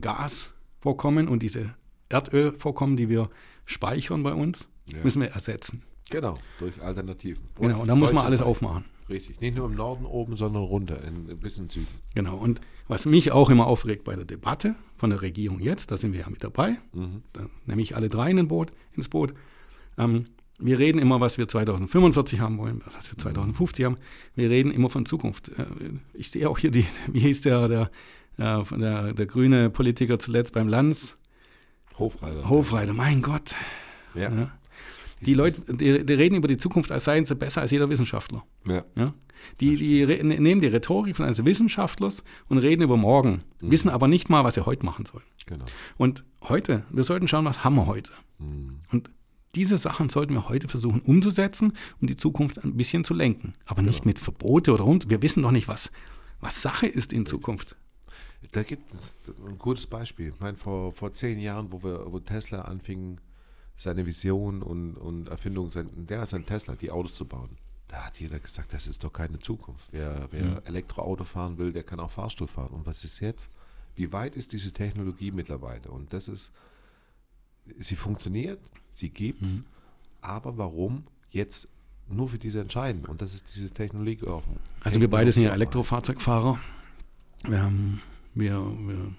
[0.00, 1.74] Gasvorkommen und diese
[2.08, 3.30] Erdölvorkommen, die wir
[3.64, 5.02] speichern bei uns, ja.
[5.02, 5.82] müssen wir ersetzen.
[6.10, 7.48] Genau, durch Alternativen.
[7.56, 8.84] Und genau, und da muss man alles aufmachen.
[9.08, 11.88] Richtig, nicht nur im Norden oben, sondern runter, in, ein bisschen Süden.
[12.14, 15.98] Genau, und was mich auch immer aufregt bei der Debatte von der Regierung jetzt, da
[15.98, 17.24] sind wir ja mit dabei, mhm.
[17.34, 19.34] da nehme ich alle drei in Boot, ins Boot.
[19.98, 20.24] Ähm,
[20.58, 23.86] wir reden immer, was wir 2045 haben wollen, was wir 2050 mhm.
[23.86, 23.96] haben.
[24.34, 25.50] Wir reden immer von Zukunft.
[25.58, 25.66] Äh,
[26.14, 27.90] ich sehe auch hier die, wie hieß der, der,
[28.38, 31.18] äh, der, der grüne Politiker zuletzt beim Lanz?
[31.98, 32.48] Hofreiter.
[32.48, 33.56] Hofreiter, mein Gott.
[34.14, 34.32] Ja.
[34.32, 34.52] ja.
[35.20, 38.44] Die Leute, die, die, reden über die Zukunft, als seien sie besser als jeder Wissenschaftler.
[38.66, 38.84] Ja.
[38.96, 39.14] ja?
[39.60, 43.70] Die, die ne, nehmen die Rhetorik von eines Wissenschaftlers und reden über morgen, mhm.
[43.70, 45.24] wissen aber nicht mal, was sie heute machen sollen.
[45.46, 45.64] Genau.
[45.96, 48.10] Und heute, wir sollten schauen, was haben wir heute.
[48.38, 48.80] Mhm.
[48.90, 49.10] Und
[49.54, 53.52] diese Sachen sollten wir heute versuchen umzusetzen und die Zukunft ein bisschen zu lenken.
[53.66, 54.08] Aber nicht genau.
[54.08, 55.10] mit Verbote oder rund.
[55.10, 55.90] Wir wissen doch nicht, was,
[56.40, 57.76] was Sache ist in Zukunft.
[58.52, 60.32] Da gibt es ein gutes Beispiel.
[60.34, 63.18] Ich meine, vor, vor zehn Jahren, wo, wir, wo Tesla anfing,
[63.76, 67.50] seine Vision und, und Erfindung, sein, der ist ein Tesla, die Autos zu bauen.
[67.88, 69.86] Da hat jeder gesagt, das ist doch keine Zukunft.
[69.92, 70.60] Wer, wer mhm.
[70.64, 72.72] Elektroauto fahren will, der kann auch Fahrstuhl fahren.
[72.72, 73.50] Und was ist jetzt?
[73.94, 75.90] Wie weit ist diese Technologie mittlerweile?
[75.90, 76.50] Und das ist,
[77.78, 78.60] sie funktioniert,
[78.92, 79.64] sie gibt es, mhm.
[80.20, 81.68] aber warum jetzt
[82.08, 83.04] nur für diese entscheiden?
[83.04, 84.26] Und das ist diese Technologie.
[84.80, 86.58] Also wir beide sind ja Elektrofahrzeugfahrer.
[87.44, 88.00] Wir, haben,
[88.34, 89.12] wir, wir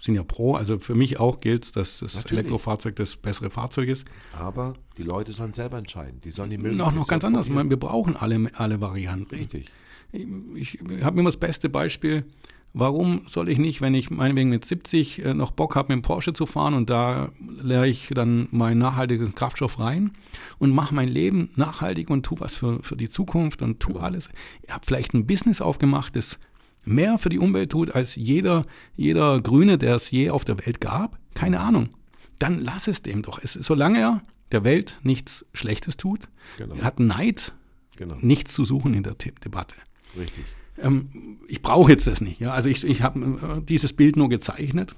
[0.00, 0.54] sind ja pro.
[0.54, 2.32] Also für mich auch gilt dass das Natürlich.
[2.32, 4.06] Elektrofahrzeug das bessere Fahrzeug ist.
[4.36, 6.20] Aber die Leute sollen selber entscheiden.
[6.24, 7.48] Die sollen die Möglichkeit Noch, noch ganz anders.
[7.50, 9.34] Meine, wir brauchen alle, alle Varianten.
[9.34, 9.70] Richtig.
[10.12, 12.24] Ich, ich habe immer das beste Beispiel.
[12.72, 16.06] Warum soll ich nicht, wenn ich meinetwegen mit 70 äh, noch Bock habe, mit dem
[16.06, 20.12] Porsche zu fahren und da leere ich dann meinen nachhaltigen Kraftstoff rein
[20.58, 24.30] und mache mein Leben nachhaltig und tue was für, für die Zukunft und tue alles.
[24.62, 26.38] Ich habe vielleicht ein Business aufgemacht, das
[26.84, 28.62] mehr für die Umwelt tut als jeder,
[28.96, 31.18] jeder Grüne, der es je auf der Welt gab.
[31.34, 31.90] Keine Ahnung.
[32.38, 33.38] Dann lass es dem doch.
[33.42, 36.76] Es, solange er der Welt nichts Schlechtes tut, genau.
[36.78, 37.52] hat Neid
[37.96, 38.16] genau.
[38.20, 39.76] nichts zu suchen in der Debatte.
[40.18, 40.44] Richtig
[40.82, 42.40] ähm, ich brauche jetzt das nicht.
[42.40, 42.52] Ja?
[42.52, 44.96] Also ich, ich habe äh, dieses Bild nur gezeichnet,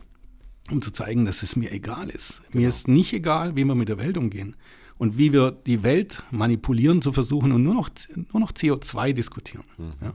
[0.70, 2.42] um zu zeigen, dass es mir egal ist.
[2.50, 2.62] Genau.
[2.62, 4.56] Mir ist nicht egal, wie wir mit der Welt umgehen
[4.98, 7.90] und wie wir die Welt manipulieren zu versuchen und nur noch,
[8.32, 9.64] nur noch CO2 diskutieren.
[9.78, 9.92] Mhm.
[10.00, 10.12] Ja?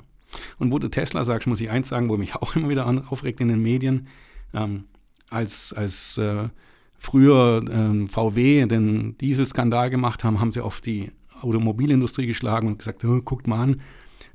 [0.60, 3.42] Und wo du Tesla sagst, muss ich eins sagen, wo mich auch immer wieder aufregt
[3.42, 4.08] in den Medien,
[4.54, 4.86] ähm,
[5.30, 6.50] als, als äh,
[6.98, 11.12] früher äh, VW den Dieselskandal gemacht haben, haben sie auf die
[11.42, 13.82] Automobilindustrie geschlagen und gesagt, oh, guckt mal an,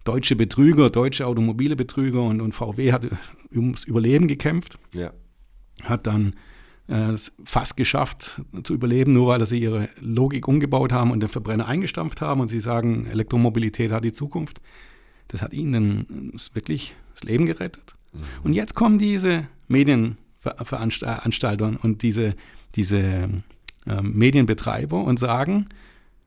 [0.05, 3.09] deutsche Betrüger, deutsche automobile Betrüger und, und VW hat
[3.55, 4.79] ums Überleben gekämpft.
[4.93, 5.13] Ja.
[5.83, 6.35] Hat dann
[6.89, 11.67] äh, fast geschafft zu überleben, nur weil sie ihre Logik umgebaut haben und den Verbrenner
[11.67, 14.61] eingestampft haben und sie sagen, Elektromobilität hat die Zukunft.
[15.29, 17.95] Das hat ihnen wirklich das Leben gerettet.
[18.13, 18.21] Mhm.
[18.45, 22.35] Und jetzt kommen diese Medienveranstalter und diese,
[22.75, 23.31] diese
[23.87, 25.69] äh, Medienbetreiber und sagen,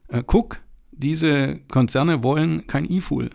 [0.07, 3.29] äh, guck, diese Konzerne wollen kein E-Fuel.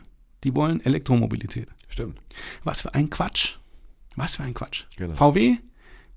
[0.45, 1.69] Die wollen Elektromobilität.
[1.89, 2.19] Stimmt.
[2.65, 3.57] Was für ein Quatsch.
[4.17, 4.85] Was für ein Quatsch.
[4.97, 5.15] Genau.
[5.15, 5.57] VW,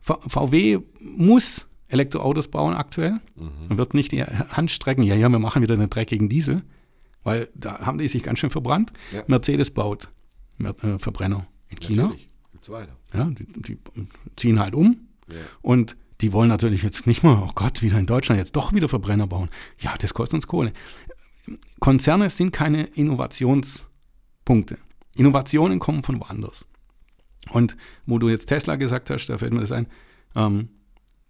[0.01, 3.69] VW muss Elektroautos bauen aktuell mhm.
[3.69, 6.63] und wird nicht die Hand strecken, ja, ja, wir machen wieder einen dreckigen Diesel,
[7.23, 8.93] weil da haben die sich ganz schön verbrannt.
[9.11, 9.23] Ja.
[9.27, 10.09] Mercedes baut
[10.59, 12.03] äh, Verbrenner in China.
[12.03, 12.29] Natürlich.
[13.13, 13.77] Ja, die, die,
[14.37, 15.35] ziehen halt um ja.
[15.61, 18.87] und die wollen natürlich jetzt nicht mal, oh Gott, wieder in Deutschland jetzt doch wieder
[18.87, 19.49] Verbrenner bauen.
[19.79, 20.71] Ja, das kostet uns Kohle.
[21.81, 23.87] Konzerne sind keine Innovations-
[24.45, 24.77] Punkte.
[25.15, 26.65] Innovationen kommen von woanders.
[27.51, 29.87] Und wo du jetzt Tesla gesagt hast, da fällt mir das ein,
[30.35, 30.69] ähm,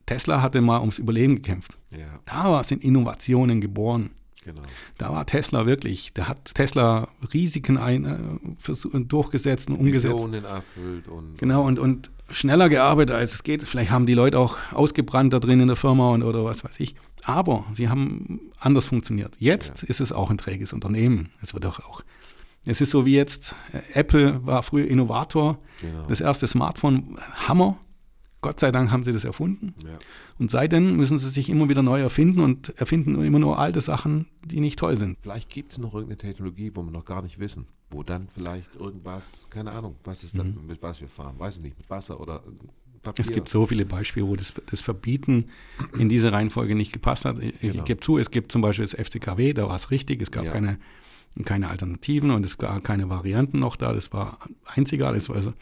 [0.06, 1.78] Tesla hatte mal ums Überleben gekämpft.
[1.90, 2.20] Ja.
[2.26, 4.12] Da sind Innovationen geboren.
[4.46, 4.62] Genau.
[4.98, 10.14] Da war Tesla wirklich, da hat Tesla Risiken ein, äh, durchgesetzt und umgesetzt.
[10.14, 11.38] Visionen erfüllt und.
[11.38, 13.64] Genau, und, und schneller gearbeitet, als es geht.
[13.64, 16.80] Vielleicht haben die Leute auch ausgebrannt da drin in der Firma und, oder was weiß
[16.80, 16.96] ich.
[17.24, 19.36] Aber sie haben anders funktioniert.
[19.40, 19.90] Jetzt ja.
[19.90, 21.30] ist es auch ein träges Unternehmen.
[21.42, 22.04] Es wird auch, auch
[22.66, 26.06] es ist so wie jetzt, äh, Apple war früher Innovator, genau.
[26.08, 27.78] das erste Smartphone, Hammer.
[28.44, 29.74] Gott sei Dank haben sie das erfunden.
[29.84, 29.98] Ja.
[30.38, 34.28] Und seitdem müssen sie sich immer wieder neu erfinden und erfinden immer nur alte Sachen,
[34.46, 35.18] die nicht toll sind.
[35.22, 38.76] Vielleicht gibt es noch irgendeine Technologie, wo wir noch gar nicht wissen, wo dann vielleicht
[38.76, 40.68] irgendwas, keine Ahnung, was ist dann, mhm.
[40.68, 42.44] mit was wir fahren, weiß ich nicht, mit Wasser oder
[43.02, 43.26] Papier.
[43.26, 45.46] Es gibt so viele Beispiele, wo das, das Verbieten
[45.98, 47.40] in diese Reihenfolge nicht gepasst hat.
[47.40, 47.76] Ich, genau.
[47.76, 50.46] ich gebe zu, es gibt zum Beispiel das FCKW, da war es richtig, es gab
[50.46, 50.52] ja.
[50.52, 50.78] keine
[51.46, 53.92] keine Alternativen und es gab keine Varianten noch da.
[53.94, 55.30] Das war einzigartig.
[55.32, 55.54] Also,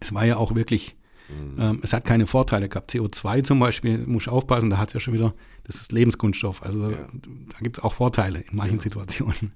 [0.00, 0.96] es war ja auch wirklich,
[1.28, 1.60] mhm.
[1.60, 2.90] ähm, es hat keine Vorteile gehabt.
[2.92, 6.62] CO2 zum Beispiel, muss ich aufpassen, da hat es ja schon wieder, das ist Lebenskunststoff.
[6.62, 6.96] Also ja.
[6.96, 8.82] da gibt es auch Vorteile in manchen ja.
[8.82, 9.52] Situationen.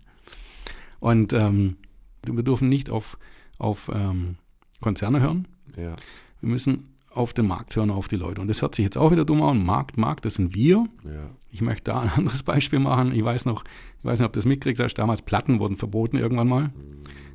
[1.01, 1.77] Und ähm,
[2.25, 3.19] wir dürfen nicht auf,
[3.59, 4.37] auf ähm,
[4.81, 5.49] Konzerne hören.
[5.77, 5.97] Ja.
[6.41, 8.41] Wir müssen auf den Markt hören, auf die Leute.
[8.41, 9.65] Und das hört sich jetzt auch wieder dumm an.
[9.65, 10.87] Markt, Markt, das sind wir.
[11.05, 11.31] Ja.
[11.51, 13.15] Ich möchte da ein anderes Beispiel machen.
[13.15, 16.17] Ich weiß noch, ich weiß nicht, ob du das mitkriegst, hast, damals Platten wurden verboten
[16.17, 16.71] irgendwann mal,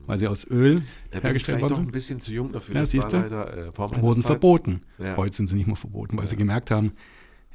[0.06, 1.84] weil sie aus Öl da hergestellt worden sind.
[1.86, 2.76] doch ein bisschen zu jung dafür.
[2.76, 4.28] Ja, das siehst du, leider, äh, wurden Zeit.
[4.28, 4.82] verboten.
[4.98, 5.16] Ja.
[5.18, 6.30] Heute sind sie nicht mehr verboten, weil ja.
[6.30, 6.94] sie gemerkt haben,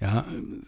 [0.03, 0.25] ja,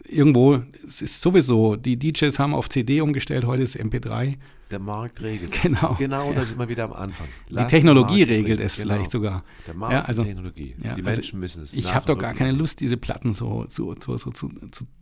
[0.07, 4.37] irgendwo, es ist sowieso, die DJs haben auf CD umgestellt, heute ist MP3.
[4.71, 5.91] Der Markt regelt genau.
[5.91, 5.97] es.
[5.97, 6.35] Genau, ja.
[6.35, 7.27] da sind wir wieder am Anfang.
[7.49, 8.93] Lass die Technologie regelt es genau.
[8.93, 9.43] vielleicht sogar.
[9.67, 10.75] Der Markt, ja, also, Technologie.
[10.81, 13.65] Ja, die also Menschen müssen es Ich habe doch gar keine Lust, diese Platten so,
[13.67, 14.49] so, so, so, so,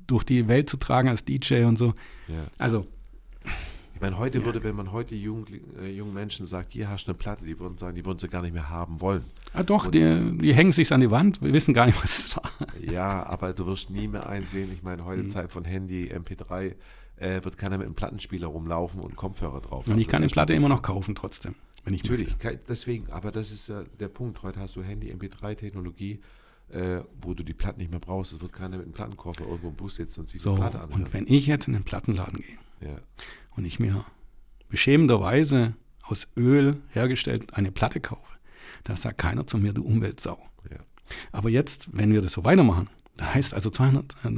[0.08, 1.94] durch die Welt zu tragen als DJ und so.
[2.58, 2.88] Also
[4.04, 4.46] meine, heute ja.
[4.46, 5.46] würde, wenn man heute jungen,
[5.82, 8.28] äh, jungen Menschen sagt, hier hast du eine Platte, die würden sagen, die würden sie
[8.28, 9.24] gar nicht mehr haben wollen.
[9.54, 12.36] Ah doch, die, die, hängen sich an die Wand, wir wissen gar nicht, was es
[12.36, 12.52] war.
[12.82, 15.30] Ja, aber du wirst nie mehr einsehen, ich meine, heute mhm.
[15.30, 16.76] Zeit von Handy, MP3,
[17.16, 19.88] äh, wird keiner mit einem Plattenspieler rumlaufen und Kopfhörer drauf.
[19.88, 22.60] Und ich kann die Platte immer noch kaufen trotzdem, wenn ich Natürlich, möchte.
[22.68, 24.44] deswegen, aber das ist ja der Punkt.
[24.44, 26.20] Heute hast du Handy, MP3-Technologie,
[26.72, 28.34] äh, wo du die Platten nicht mehr brauchst.
[28.34, 30.82] Es wird keiner mit einem Plattenkoffer irgendwo im Bus sitzen und sich so, die Platte
[30.82, 31.04] anhören.
[31.04, 32.98] Und wenn ich jetzt in den Plattenladen gehe ja.
[33.56, 34.06] Und ich mir
[34.70, 38.22] beschämenderweise aus Öl hergestellt eine Platte kaufe,
[38.84, 40.38] da sagt keiner zu mir, du Umweltsau.
[40.70, 40.78] Ja.
[41.32, 44.30] Aber jetzt, wenn wir das so weitermachen, da heißt also 200, äh,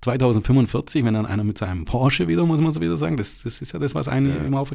[0.00, 3.60] 2045, wenn dann einer mit seinem Porsche wieder, muss man so wieder sagen, das, das
[3.60, 4.36] ist ja das, was einen ja.
[4.44, 4.72] immer auf,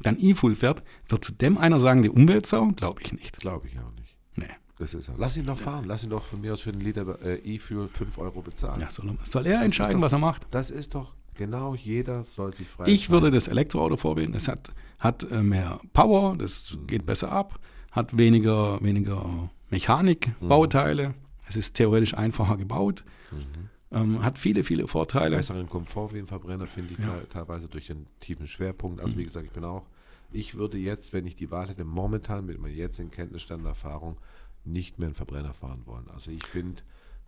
[0.00, 2.68] dann E-Full fährt, wird zu dem einer sagen, die Umweltsau?
[2.76, 3.38] Glaube ich nicht.
[3.38, 4.16] Glaube ich auch nicht.
[4.34, 4.46] Nee.
[4.78, 5.12] Das ist so.
[5.18, 5.84] Lass ihn doch fahren.
[5.86, 8.80] Lass ihn doch von mir aus für einen Liter äh, E-Fuel 5 Euro bezahlen.
[8.80, 10.46] Ja, soll, soll er das entscheiden, doch, was er macht?
[10.50, 12.84] Das ist doch Genau, jeder soll sich frei.
[12.86, 14.34] Ich würde das Elektroauto vorwählen.
[14.34, 16.86] Es hat, hat äh, mehr Power, das mhm.
[16.86, 17.58] geht besser ab,
[17.90, 21.08] hat weniger, weniger Mechanikbauteile.
[21.10, 21.14] Mhm.
[21.48, 23.04] Es ist theoretisch einfacher gebaut.
[23.30, 23.70] Mhm.
[23.92, 25.36] Ähm, hat viele, viele Vorteile.
[25.36, 27.20] Besseren Komfort wie ein Verbrenner, finde ich, ja.
[27.32, 29.00] teilweise durch einen tiefen Schwerpunkt.
[29.00, 29.86] Also, wie gesagt, ich bin auch,
[30.30, 34.18] ich würde jetzt, wenn ich die Wahl hätte, momentan mit meiner jetzigen Kenntnisstand Erfahrung
[34.64, 36.08] nicht mehr einen Verbrenner fahren wollen.
[36.08, 36.82] Also, ich finde,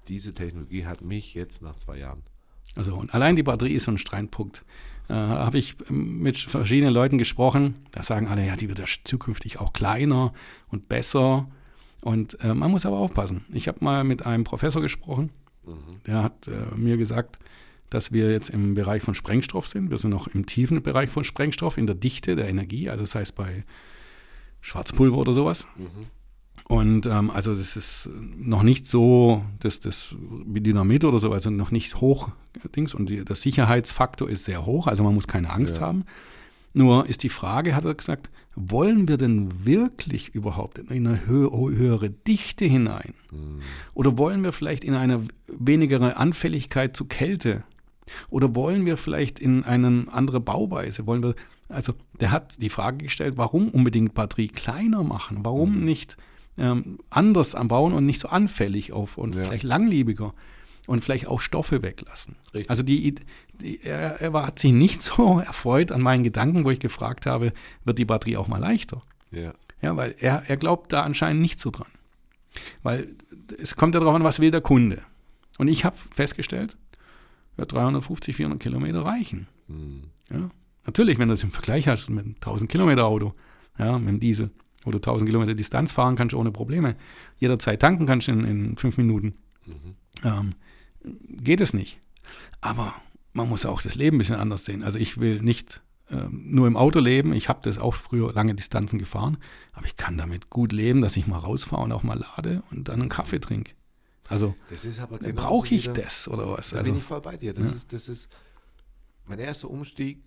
[0.06, 2.22] diese Technologie hat mich jetzt nach zwei Jahren.
[2.74, 4.64] Also, und allein die Batterie ist so ein Streitpunkt.
[5.08, 9.60] Äh, Habe ich mit verschiedenen Leuten gesprochen, da sagen alle, ja, die wird ja zukünftig
[9.60, 10.32] auch kleiner
[10.68, 11.48] und besser.
[12.00, 13.44] Und äh, man muss aber aufpassen.
[13.52, 15.30] Ich habe mal mit einem Professor gesprochen,
[15.64, 16.00] Mhm.
[16.06, 17.38] Der hat äh, mir gesagt,
[17.90, 19.90] dass wir jetzt im Bereich von Sprengstoff sind.
[19.90, 23.14] Wir sind noch im tiefen Bereich von Sprengstoff, in der Dichte der Energie, also das
[23.14, 23.64] heißt bei
[24.60, 25.66] Schwarzpulver oder sowas.
[25.76, 26.06] Mhm.
[26.72, 28.08] Und ähm, also das ist
[28.38, 30.14] noch nicht so, dass das
[30.46, 32.30] wie Dynamit oder so, also noch nicht hoch
[32.74, 32.94] Dings.
[32.94, 35.82] Und die, der Sicherheitsfaktor ist sehr hoch, also man muss keine Angst ja.
[35.82, 36.06] haben.
[36.72, 41.50] Nur ist die Frage, hat er gesagt, wollen wir denn wirklich überhaupt in eine hö
[41.50, 43.12] höhere Dichte hinein?
[43.30, 43.60] Mhm.
[43.92, 47.64] Oder wollen wir vielleicht in eine wenigere Anfälligkeit zu Kälte?
[48.30, 51.06] Oder wollen wir vielleicht in eine andere Bauweise?
[51.06, 51.34] Wollen wir,
[51.68, 55.40] also der hat die Frage gestellt, warum unbedingt Batterie kleiner machen?
[55.42, 55.84] Warum mhm.
[55.84, 56.16] nicht
[56.58, 59.42] ähm, anders anbauen und nicht so anfällig auf und ja.
[59.42, 60.34] vielleicht langlebiger?
[60.86, 62.36] und vielleicht auch Stoffe weglassen.
[62.52, 62.70] Richtig.
[62.70, 63.14] Also die,
[63.60, 67.26] die, er, er war, hat sich nicht so erfreut an meinen Gedanken, wo ich gefragt
[67.26, 67.52] habe,
[67.84, 69.02] wird die Batterie auch mal leichter?
[69.30, 69.54] Ja.
[69.80, 71.88] Ja, weil er, er glaubt da anscheinend nicht so dran.
[72.82, 73.08] Weil
[73.60, 75.02] es kommt ja darauf an, was will der Kunde.
[75.58, 76.76] Und ich habe festgestellt,
[77.56, 79.48] ja, 350, 400 Kilometer reichen.
[79.66, 80.04] Mhm.
[80.30, 80.50] Ja,
[80.86, 83.34] natürlich, wenn du das im Vergleich hast mit einem 1000 Kilometer Auto,
[83.78, 84.50] ja, mit dem Diesel,
[84.84, 86.96] wo du 1000 Kilometer Distanz fahren kannst ohne Probleme,
[87.38, 89.34] jederzeit tanken kannst in, in fünf Minuten.
[89.66, 89.96] Mhm.
[90.24, 90.54] Ähm,
[91.28, 91.98] geht es nicht.
[92.60, 92.94] Aber
[93.32, 94.82] man muss auch das Leben ein bisschen anders sehen.
[94.82, 97.32] Also ich will nicht ähm, nur im Auto leben.
[97.32, 99.38] Ich habe das auch früher lange Distanzen gefahren,
[99.72, 102.88] aber ich kann damit gut leben, dass ich mal rausfahre und auch mal lade und
[102.88, 103.72] dann einen Kaffee trinke.
[104.28, 104.54] Also
[105.34, 106.70] brauche ich wieder, das oder was?
[106.70, 107.52] Da also, bin ich voll bei dir.
[107.52, 107.76] Das, ja.
[107.76, 108.28] ist, das ist
[109.26, 110.22] mein erster Umstieg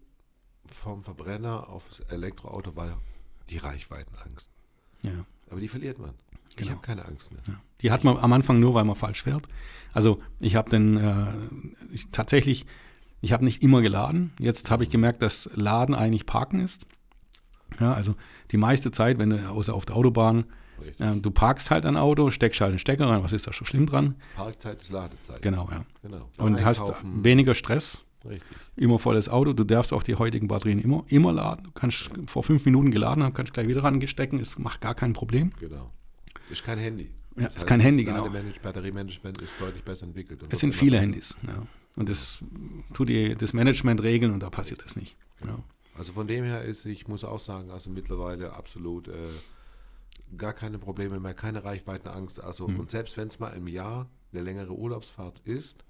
[0.67, 2.99] vom Verbrenner aufs Elektroauto war
[3.49, 4.49] die Reichweitenangst.
[5.03, 5.25] Ja.
[5.49, 6.13] Aber die verliert man.
[6.49, 6.71] Ich genau.
[6.71, 7.41] habe keine Angst mehr.
[7.47, 7.53] Ja.
[7.81, 9.47] Die hat man am Anfang nur, weil man falsch fährt.
[9.93, 11.33] Also ich habe den äh,
[11.91, 12.65] ich, tatsächlich,
[13.21, 14.31] ich habe nicht immer geladen.
[14.39, 16.87] Jetzt habe ich gemerkt, dass Laden eigentlich Parken ist.
[17.79, 18.15] Ja, also
[18.51, 20.45] die meiste Zeit, wenn du außer auf der Autobahn,
[20.99, 23.67] äh, du parkst halt ein Auto, steckst halt einen Stecker rein, was ist da schon
[23.67, 24.15] schlimm dran?
[24.35, 25.41] Parkzeit ist Ladezeit.
[25.41, 25.85] Genau, ja.
[26.01, 26.29] Genau.
[26.37, 28.04] Und hast weniger Stress.
[28.27, 28.57] Richtig.
[28.75, 29.53] Immer volles Auto.
[29.53, 31.65] Du darfst auch die heutigen Batterien immer, immer laden.
[31.65, 34.39] Du kannst vor fünf Minuten geladen haben, kannst gleich wieder rangestecken.
[34.39, 35.51] Es macht gar kein Problem.
[35.59, 35.91] Genau.
[36.49, 37.11] Ist kein Handy.
[37.35, 38.29] Ja, das ist heißt, kein Handy, genau.
[38.63, 40.41] Batteriemanagement ist deutlich besser entwickelt.
[40.49, 41.67] es sind viele Handys, ja.
[41.97, 42.39] Und das
[42.93, 45.15] tut die, das Management regeln und da passiert das nicht.
[45.45, 45.57] Ja.
[45.97, 49.13] Also von dem her ist, ich muss auch sagen, also mittlerweile absolut äh,
[50.37, 52.41] gar keine Probleme mehr, keine Reichweitenangst.
[52.41, 52.81] Also mhm.
[52.81, 55.85] und selbst wenn es mal im Jahr eine längere Urlaubsfahrt ist,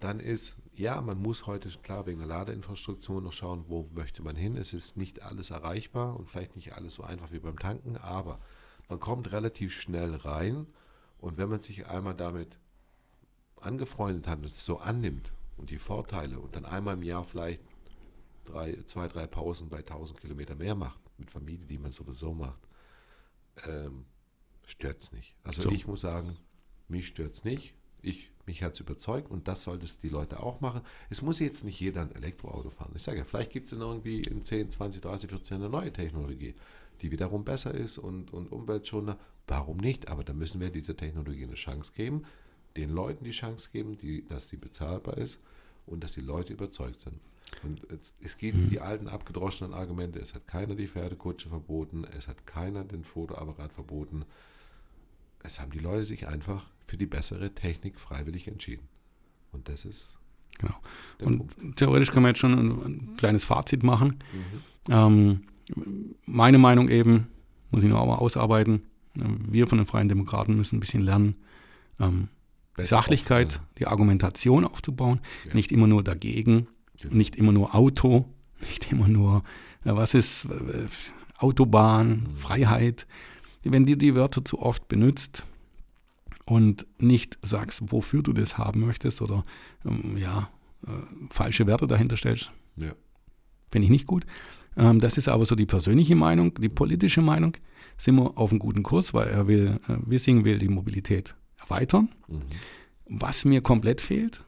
[0.00, 4.36] dann ist, ja, man muss heute, klar, wegen der Ladeinfrastruktur noch schauen, wo möchte man
[4.36, 4.56] hin.
[4.56, 8.40] Es ist nicht alles erreichbar und vielleicht nicht alles so einfach wie beim Tanken, aber
[8.88, 10.66] man kommt relativ schnell rein
[11.18, 12.58] und wenn man sich einmal damit
[13.60, 17.62] angefreundet hat und es so annimmt und die Vorteile und dann einmal im Jahr vielleicht
[18.44, 22.60] drei, zwei, drei Pausen bei 1000 Kilometer mehr macht, mit Familie, die man sowieso macht,
[23.66, 24.06] ähm,
[24.64, 25.36] stört es nicht.
[25.44, 25.70] Also so.
[25.70, 26.36] ich muss sagen,
[26.88, 27.74] mich stört es nicht.
[28.02, 30.80] Ich, mich hat es überzeugt und das sollte es die Leute auch machen.
[31.08, 32.92] Es muss jetzt nicht jeder ein Elektroauto fahren.
[32.94, 35.70] Ich sage ja, vielleicht gibt es dann irgendwie in 10, 20, 30, 40 Jahren eine
[35.70, 36.54] neue Technologie
[37.02, 39.18] die wiederum besser ist und, und umweltschonender.
[39.46, 40.08] Warum nicht?
[40.08, 42.24] Aber da müssen wir dieser Technologie eine Chance geben,
[42.76, 45.40] den Leuten die Chance geben, die, dass sie bezahlbar ist
[45.86, 47.18] und dass die Leute überzeugt sind.
[47.64, 48.70] Und es, es geht mhm.
[48.70, 53.72] die alten abgedroschenen Argumente, es hat keiner die Pferdekutsche verboten, es hat keiner den Fotoapparat
[53.72, 54.24] verboten.
[55.42, 58.88] Es haben die Leute sich einfach für die bessere Technik freiwillig entschieden.
[59.52, 60.16] Und das ist.
[60.58, 60.74] Genau.
[61.22, 61.76] Und Punkt.
[61.76, 64.22] theoretisch können wir jetzt schon ein, ein kleines Fazit machen.
[64.88, 64.92] Mhm.
[64.92, 65.40] Ähm,
[66.26, 67.28] meine Meinung eben,
[67.70, 68.82] muss ich nur auch mal ausarbeiten,
[69.14, 71.34] wir von den Freien Demokraten müssen ein bisschen lernen,
[71.98, 72.28] ähm,
[72.78, 73.68] die Sachlichkeit, aufbauen.
[73.78, 75.54] die Argumentation aufzubauen, ja.
[75.54, 77.10] nicht immer nur dagegen, ja.
[77.10, 78.26] nicht immer nur Auto,
[78.60, 79.42] nicht immer nur,
[79.84, 80.86] äh, was ist äh,
[81.38, 82.36] Autobahn, mhm.
[82.36, 83.06] Freiheit.
[83.62, 85.44] Wenn du die Wörter zu oft benutzt
[86.46, 89.44] und nicht sagst, wofür du das haben möchtest oder
[89.84, 90.50] ähm, ja,
[90.86, 90.90] äh,
[91.30, 92.92] falsche Werte dahinter stellst, ja.
[93.70, 94.24] finde ich nicht gut.
[94.76, 96.54] Ähm, das ist aber so die persönliche Meinung.
[96.54, 97.56] Die politische Meinung
[97.96, 102.08] sind wir auf einem guten Kurs, weil er will, äh, Wissing will die Mobilität erweitern.
[102.28, 102.42] Mhm.
[103.06, 104.44] Was mir komplett fehlt,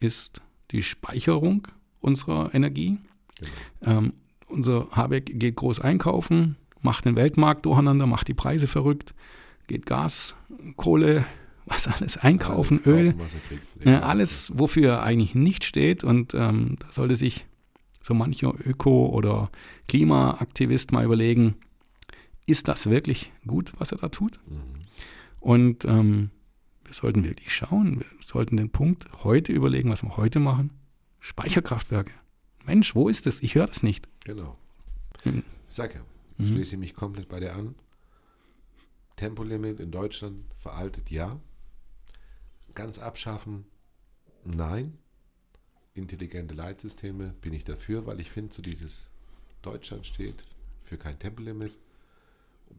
[0.00, 1.66] ist die Speicherung
[2.00, 2.98] unserer Energie.
[3.38, 3.98] Genau.
[3.98, 4.12] Ähm,
[4.48, 9.14] unser Habeck geht groß einkaufen, macht den Weltmarkt durcheinander, macht die Preise verrückt,
[9.66, 10.34] geht Gas,
[10.76, 11.24] Kohle,
[11.66, 13.14] was alles einkaufen, alles Öl,
[13.48, 16.04] kriegt, ja, alles, wofür er eigentlich nicht steht.
[16.04, 17.46] Und ähm, da sollte sich
[18.00, 19.50] so mancher Öko- oder
[19.88, 21.56] Klimaaktivist mal überlegen,
[22.46, 24.40] ist das wirklich gut, was er da tut?
[24.48, 24.80] Mhm.
[25.38, 26.30] Und ähm,
[26.84, 30.70] wir sollten wirklich schauen, wir sollten den Punkt heute überlegen, was wir heute machen.
[31.20, 32.12] Speicherkraftwerke.
[32.66, 33.40] Mensch, wo ist das?
[33.42, 34.08] Ich höre das nicht.
[34.24, 34.56] Genau.
[35.22, 35.42] Hm.
[35.68, 36.00] Sag ja,
[36.42, 36.48] mhm.
[36.48, 37.74] schließe mich komplett bei dir an.
[39.16, 41.40] Tempolimit in Deutschland veraltet, ja.
[42.74, 43.66] Ganz abschaffen,
[44.44, 44.98] nein.
[45.94, 49.10] Intelligente Leitsysteme bin ich dafür, weil ich finde, so dieses
[49.60, 50.42] Deutschland steht
[50.84, 51.72] für kein Tempolimit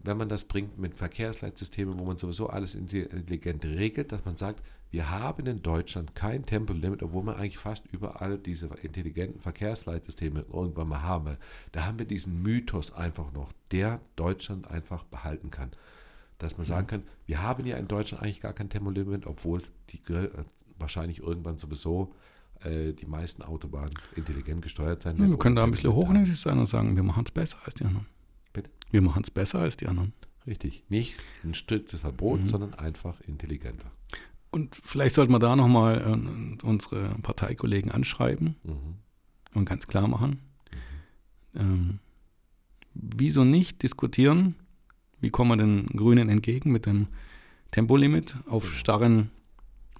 [0.03, 4.63] wenn man das bringt mit Verkehrsleitsystemen, wo man sowieso alles intelligent regelt, dass man sagt,
[4.89, 10.89] wir haben in Deutschland kein Tempolimit, obwohl man eigentlich fast überall diese intelligenten Verkehrsleitsysteme irgendwann
[10.89, 11.37] mal haben.
[11.71, 15.71] Da haben wir diesen Mythos einfach noch, der Deutschland einfach behalten kann.
[16.39, 19.61] Dass man sagen kann, wir haben ja in Deutschland eigentlich gar kein Tempolimit, obwohl
[19.91, 20.29] die äh,
[20.77, 22.13] wahrscheinlich irgendwann sowieso
[22.63, 25.29] äh, die meisten Autobahnen intelligent gesteuert sein werden.
[25.29, 27.75] Ja, wir können da ein bisschen hochnäsig sein und sagen, wir machen es besser als
[27.75, 28.07] die anderen.
[28.53, 28.69] Bitte?
[28.89, 30.13] Wir machen es besser als die anderen.
[30.47, 30.83] Richtig.
[30.89, 32.47] Nicht ein striktes Verbot, mhm.
[32.47, 33.91] sondern einfach intelligenter.
[34.49, 38.95] Und vielleicht sollten wir da nochmal äh, unsere Parteikollegen anschreiben mhm.
[39.53, 40.41] und ganz klar machen.
[41.53, 41.59] Mhm.
[41.61, 41.99] Ähm,
[42.93, 44.55] wieso nicht diskutieren,
[45.21, 47.07] wie kommen wir den Grünen entgegen mit dem
[47.69, 48.75] Tempolimit auf genau.
[48.75, 49.31] starren,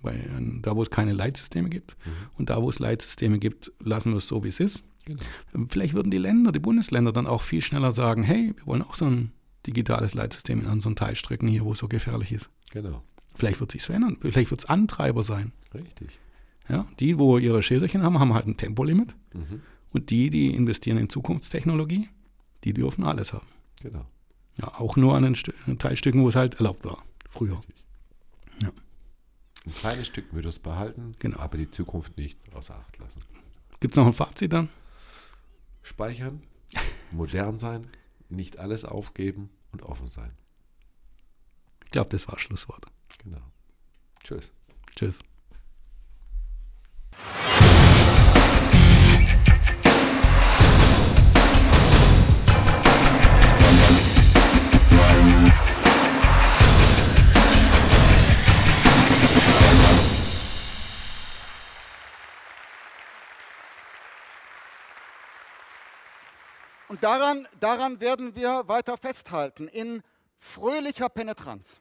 [0.01, 0.19] bei,
[0.61, 1.95] da wo es keine Leitsysteme gibt.
[2.05, 2.11] Mhm.
[2.37, 4.83] Und da wo es Leitsysteme gibt, lassen wir es so, wie es ist.
[5.17, 5.67] Genau.
[5.69, 8.95] Vielleicht würden die Länder, die Bundesländer dann auch viel schneller sagen, hey, wir wollen auch
[8.95, 9.31] so ein
[9.65, 12.49] digitales Leitsystem in unseren Teilstrecken hier, wo es so gefährlich ist.
[12.71, 13.03] Genau.
[13.35, 14.17] Vielleicht wird sich verändern.
[14.21, 15.51] Vielleicht wird es Antreiber sein.
[15.73, 16.19] Richtig.
[16.69, 19.15] Ja, die, wo ihre Schilderchen haben, haben halt ein Tempolimit.
[19.33, 19.61] Mhm.
[19.91, 22.09] Und die, die investieren in Zukunftstechnologie,
[22.63, 23.47] die dürfen alles haben.
[23.81, 24.05] Genau.
[24.57, 27.57] Ja, auch nur an den Teilstücken, wo es halt erlaubt war, früher.
[27.57, 27.83] Richtig.
[28.61, 28.69] Ja.
[29.65, 31.39] Ein kleines Stück würde es behalten, genau.
[31.39, 33.21] aber die Zukunft nicht außer Acht lassen.
[33.79, 34.69] Gibt es noch ein Fazit dann?
[35.81, 36.43] Speichern,
[37.11, 37.89] modern sein,
[38.29, 40.37] nicht alles aufgeben und offen sein.
[41.85, 42.85] Ich glaube, das war das Schlusswort.
[43.23, 43.41] Genau.
[44.23, 44.51] Tschüss.
[44.95, 45.19] Tschüss.
[66.91, 70.03] Und daran, daran werden wir weiter festhalten, in
[70.37, 71.79] fröhlicher Penetranz.